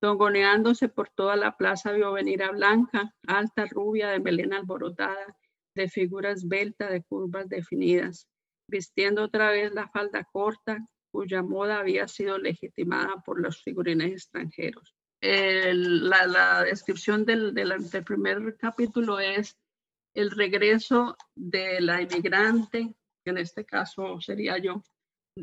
Tongoneándose 0.00 0.88
por 0.88 1.10
toda 1.10 1.36
la 1.36 1.56
plaza 1.56 1.92
vio 1.92 2.12
venir 2.12 2.42
a 2.42 2.50
Blanca, 2.50 3.14
alta, 3.26 3.66
rubia, 3.66 4.08
de 4.08 4.20
melena 4.20 4.56
alborotada, 4.56 5.36
de 5.76 5.88
figura 5.88 6.30
esbelta, 6.30 6.90
de 6.90 7.02
curvas 7.02 7.48
definidas, 7.48 8.26
vistiendo 8.68 9.22
otra 9.22 9.50
vez 9.50 9.72
la 9.72 9.88
falda 9.88 10.24
corta, 10.32 10.78
cuya 11.12 11.42
moda 11.42 11.78
había 11.78 12.08
sido 12.08 12.38
legitimada 12.38 13.22
por 13.24 13.40
los 13.40 13.62
figurines 13.62 14.12
extranjeros. 14.12 14.94
La, 15.24 16.64
descripción 16.64 17.24
del, 17.24 17.54
del, 17.54 18.04
primer 18.04 18.56
capítulo 18.56 19.18
es 19.18 19.56
el 20.14 20.30
regreso 20.30 21.16
de 21.34 21.80
la 21.80 22.02
inmigrante, 22.02 22.94
que 23.24 23.30
en 23.30 23.38
este 23.38 23.64
caso 23.64 24.20
sería 24.20 24.58
yo, 24.58 24.82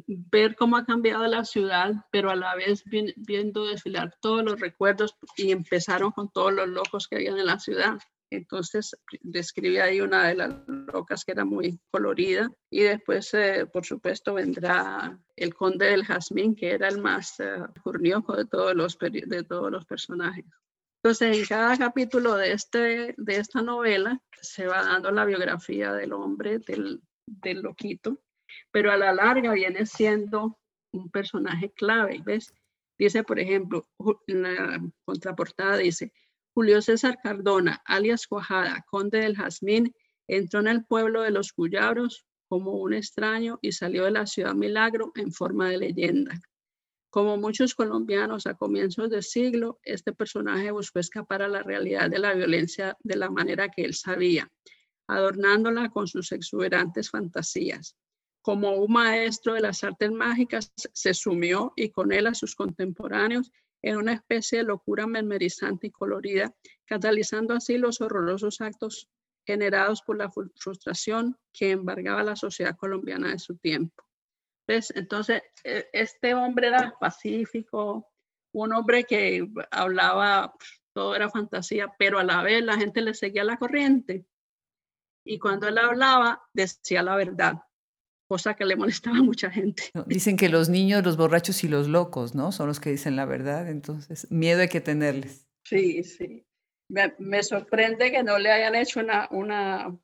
ver 0.08 0.56
cómo 0.56 0.78
ha 0.78 0.86
cambiado 0.86 1.26
la 1.28 1.44
ciudad, 1.44 1.94
pero 2.12 2.30
a 2.30 2.36
la 2.36 2.56
vez 2.56 2.84
viendo 2.86 3.66
desfilar 3.66 4.16
todos 4.22 4.44
los 4.44 4.60
recuerdos 4.60 5.16
y 5.36 5.52
empezaron 5.52 6.12
con 6.12 6.30
todos 6.30 6.54
los 6.54 6.70
locos 6.70 7.08
que 7.08 7.18
habían 7.18 7.38
en 7.38 7.48
la 7.48 7.60
ciudad. 7.60 8.00
Entonces 8.32 8.96
describe 9.22 9.82
ahí 9.82 10.00
una 10.00 10.30
de 10.30 10.36
las 10.36 10.56
locas 10.68 11.26
que 11.26 11.34
era 11.34 11.44
muy 11.44 11.80
colorida 11.92 12.50
y 12.70 12.82
después, 12.82 13.34
eh, 13.34 13.66
por 13.72 13.86
supuesto, 13.86 14.34
vendrá 14.36 15.20
el 15.36 15.54
conde 15.54 15.88
del 15.88 16.06
jazmín, 16.06 16.56
que 16.56 16.72
era 16.72 16.88
el 16.88 17.02
más 17.02 17.40
uh, 17.40 17.92
de 17.92 18.46
todos, 18.46 18.74
los, 18.74 18.98
de 18.98 19.44
todos 19.44 19.70
los 19.70 19.86
personajes. 19.86 20.46
Entonces, 21.04 21.38
en 21.38 21.46
cada 21.46 21.78
capítulo 21.78 22.36
de, 22.36 22.54
este, 22.54 23.16
de 23.18 23.36
esta 23.36 23.62
novela 23.62 24.22
se 24.42 24.66
va 24.66 24.84
dando 24.84 25.12
la 25.12 25.26
biografía 25.26 25.92
del 25.92 26.14
hombre, 26.14 26.60
del, 26.60 27.02
del 27.26 27.62
loquito, 27.62 28.22
pero 28.72 28.92
a 28.92 28.98
la 28.98 29.14
larga 29.14 29.52
viene 29.52 29.86
siendo 29.86 30.58
un 30.94 31.10
personaje 31.10 31.74
clave, 31.74 32.22
¿ves? 32.24 32.54
Dice, 32.98 33.24
por 33.24 33.40
ejemplo, 33.40 33.88
en 34.28 34.44
la 34.44 34.80
contraportada 35.04 35.78
dice, 35.78 36.14
Julio 36.54 36.82
César 36.82 37.18
Cardona, 37.24 37.82
alias 37.86 38.28
Cuajada, 38.28 38.86
conde 38.90 39.20
del 39.20 39.36
Jazmín, 39.36 39.94
entró 40.28 40.60
en 40.60 40.68
el 40.68 40.86
pueblo 40.86 41.22
de 41.22 41.32
los 41.32 41.54
Cuyabros 41.54 42.26
como 42.48 42.74
un 42.74 42.94
extraño 42.94 43.58
y 43.62 43.72
salió 43.72 44.06
de 44.06 44.12
la 44.12 44.26
ciudad 44.26 44.54
Milagro 44.54 45.12
en 45.16 45.32
forma 45.32 45.70
de 45.70 45.78
leyenda. 45.78 46.40
Como 47.10 47.38
muchos 47.38 47.76
colombianos 47.76 48.48
a 48.48 48.56
comienzos 48.56 49.10
del 49.10 49.24
siglo, 49.24 49.80
este 49.84 50.14
personaje 50.14 50.72
buscó 50.72 51.00
escapar 51.00 51.42
a 51.42 51.48
la 51.48 51.64
realidad 51.64 52.10
de 52.10 52.20
la 52.20 52.34
violencia 52.34 52.98
de 53.02 53.16
la 53.16 53.30
manera 53.30 53.70
que 53.70 53.84
él 53.84 53.94
sabía, 53.94 54.50
adornándola 55.08 55.90
con 55.90 56.08
sus 56.08 56.32
exuberantes 56.32 57.10
fantasías 57.10 57.96
como 58.42 58.72
un 58.74 58.92
maestro 58.92 59.54
de 59.54 59.62
las 59.62 59.84
artes 59.84 60.12
mágicas, 60.12 60.72
se 60.76 61.14
sumió 61.14 61.74
y 61.76 61.92
con 61.92 62.12
él 62.12 62.28
a 62.28 62.34
sus 62.34 62.56
contemporáneos 62.56 63.52
en 63.82 63.98
una 63.98 64.14
especie 64.14 64.60
de 64.60 64.66
locura 64.66 65.08
mermerizante 65.08 65.88
y 65.88 65.92
colorida, 65.92 66.54
catalizando 66.86 67.54
así 67.54 67.78
los 67.78 68.02
horrorosos 68.02 68.62
actos 68.62 69.10
generados 69.46 70.02
por 70.04 70.18
la 70.18 70.30
frustración 70.30 71.38
que 71.52 71.72
embargaba 71.72 72.24
la 72.24 72.36
sociedad 72.36 72.76
colombiana 72.78 73.32
de 73.32 73.40
su 73.40 73.58
tiempo. 73.58 74.04
Entonces, 74.68 75.42
e, 75.64 75.90
este 75.92 76.34
hombre 76.34 76.68
era 76.68 76.96
pacífico, 77.00 78.10
un 78.54 78.74
hombre 78.74 79.04
que 79.04 79.48
hablaba, 79.72 80.54
todo 80.94 81.16
era 81.16 81.30
fantasía, 81.30 81.94
pero 81.98 82.20
a 82.20 82.24
la 82.24 82.44
vez 82.44 82.64
la 82.64 82.78
gente 82.78 83.02
le 83.02 83.14
seguía 83.14 83.44
la 83.44 83.58
corriente. 83.58 84.26
Y 85.26 85.40
cuando 85.40 85.68
él 85.68 85.78
hablaba, 85.78 86.44
decía 86.54 87.04
la 87.04 87.16
verdad 87.16 87.62
cosa 88.32 88.54
que 88.54 88.64
le 88.64 88.78
molestaba 88.78 89.18
a 89.18 89.24
mucha 89.24 89.52
gente. 89.52 89.84
Dicen 90.06 90.38
que 90.38 90.48
los 90.48 90.70
niños, 90.70 91.04
los 91.04 91.18
borrachos 91.18 91.66
y 91.66 91.68
los 91.68 91.90
locos, 91.90 92.34
¿no? 92.34 92.54
Son 92.54 92.66
los 92.66 92.80
que 92.80 92.90
dicen 92.90 93.18
la 93.18 93.26
verdad, 93.26 93.70
entonces 93.70 94.32
miedo 94.32 94.62
hay 94.62 94.70
que 94.70 94.80
tenerles. 94.80 95.50
Sí, 95.66 96.02
sí. 96.06 96.46
Me, 96.88 97.44
sorprende 97.44 98.10
que 98.10 98.24
no 98.24 98.40
le 98.40 98.50
hayan 98.50 98.76
hecho 98.76 99.02
una, 99.02 99.28
una, 99.32 100.00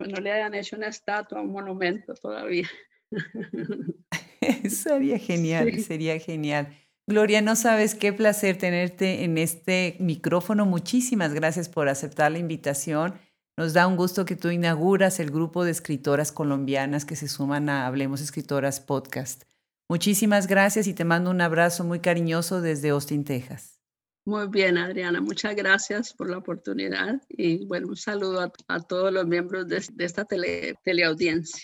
no 0.00 0.20
le 0.20 0.32
hayan 0.32 0.54
hecho 0.54 0.76
una 0.76 0.88
estatua, 0.88 1.40
un 1.40 1.50
monumento 1.50 2.12
todavía. 2.12 2.68
sería 4.68 5.18
genial, 5.18 5.80
sería 5.80 6.18
genial. 6.18 6.76
Gloria, 7.06 7.40
no 7.40 7.56
sabes 7.56 7.94
qué 7.94 8.12
placer 8.12 8.58
tenerte 8.58 9.24
en 9.24 9.38
este 9.38 9.96
micrófono. 9.98 10.66
Muchísimas 10.66 11.32
gracias 11.32 11.70
por 11.70 11.88
aceptar 11.88 12.32
la 12.32 12.38
invitación 12.38 13.14
nos 13.60 13.74
da 13.74 13.86
un 13.86 13.96
gusto 13.96 14.24
que 14.24 14.36
tú 14.36 14.48
inauguras 14.48 15.20
el 15.20 15.30
grupo 15.30 15.64
de 15.64 15.70
escritoras 15.70 16.32
colombianas 16.32 17.04
que 17.04 17.14
se 17.14 17.28
suman 17.28 17.68
a 17.68 17.86
Hablemos 17.86 18.22
Escritoras 18.22 18.80
Podcast. 18.80 19.42
Muchísimas 19.86 20.46
gracias 20.46 20.86
y 20.86 20.94
te 20.94 21.04
mando 21.04 21.30
un 21.30 21.42
abrazo 21.42 21.84
muy 21.84 22.00
cariñoso 22.00 22.62
desde 22.62 22.88
Austin, 22.88 23.22
Texas. 23.22 23.78
Muy 24.24 24.48
bien, 24.48 24.78
Adriana, 24.78 25.20
muchas 25.20 25.54
gracias 25.54 26.14
por 26.14 26.30
la 26.30 26.38
oportunidad 26.38 27.20
y 27.28 27.66
bueno, 27.66 27.88
un 27.88 27.96
saludo 27.96 28.50
a, 28.68 28.80
todos 28.80 29.12
los 29.12 29.26
miembros 29.26 29.68
de, 29.68 29.84
esta 29.98 30.24
tele, 30.24 30.76
teleaudiencia. 30.82 31.62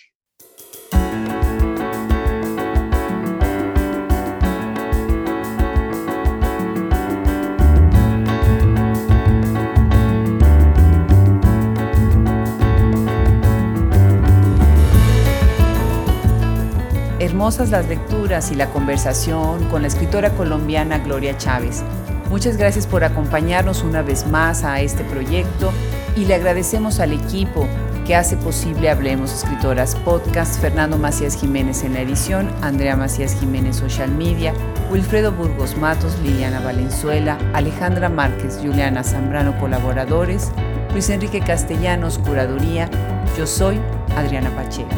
Hermosas 17.37 17.69
las 17.69 17.87
lecturas 17.87 18.51
y 18.51 18.55
la 18.55 18.71
conversación 18.71 19.69
con 19.69 19.83
la 19.83 19.89
escritora 19.89 20.31
colombiana 20.31 21.01
Gloria 21.01 21.37
Chávez. 21.37 21.83
Muchas 22.31 22.57
gracias 22.57 22.87
por 22.87 23.05
acompañarnos 23.05 23.83
una 23.83 24.01
vez 24.01 24.27
más 24.27 24.65
a 24.65 24.81
este 24.81 25.05
proyecto 25.05 25.71
y 26.17 26.25
le 26.25 26.35
agradecemos 26.35 26.99
al 26.99 27.13
equipo 27.13 27.69
que 28.07 28.17
hace 28.17 28.39
posible 28.39 28.89
Hablemos 28.89 29.35
Escritoras 29.35 29.97
Podcast, 29.97 30.59
Fernando 30.63 30.97
Macías 30.97 31.39
Jiménez 31.39 31.85
en 31.85 31.93
la 31.93 32.01
edición, 32.01 32.51
Andrea 32.63 32.97
Macías 32.97 33.39
Jiménez 33.39 33.77
Social 33.77 34.11
Media, 34.11 34.55
Wilfredo 34.91 35.31
Burgos 35.31 35.77
Matos, 35.77 36.19
Liliana 36.23 36.61
Valenzuela, 36.61 37.37
Alejandra 37.53 38.09
Márquez, 38.09 38.59
Juliana 38.63 39.05
Zambrano 39.05 39.61
colaboradores, 39.61 40.53
Luis 40.95 41.11
Enrique 41.11 41.41
Castellanos, 41.41 42.19
Curaduría, 42.19 42.89
yo 43.37 43.47
soy 43.47 43.79
Adriana 44.17 44.49
Pacheco. 44.57 44.89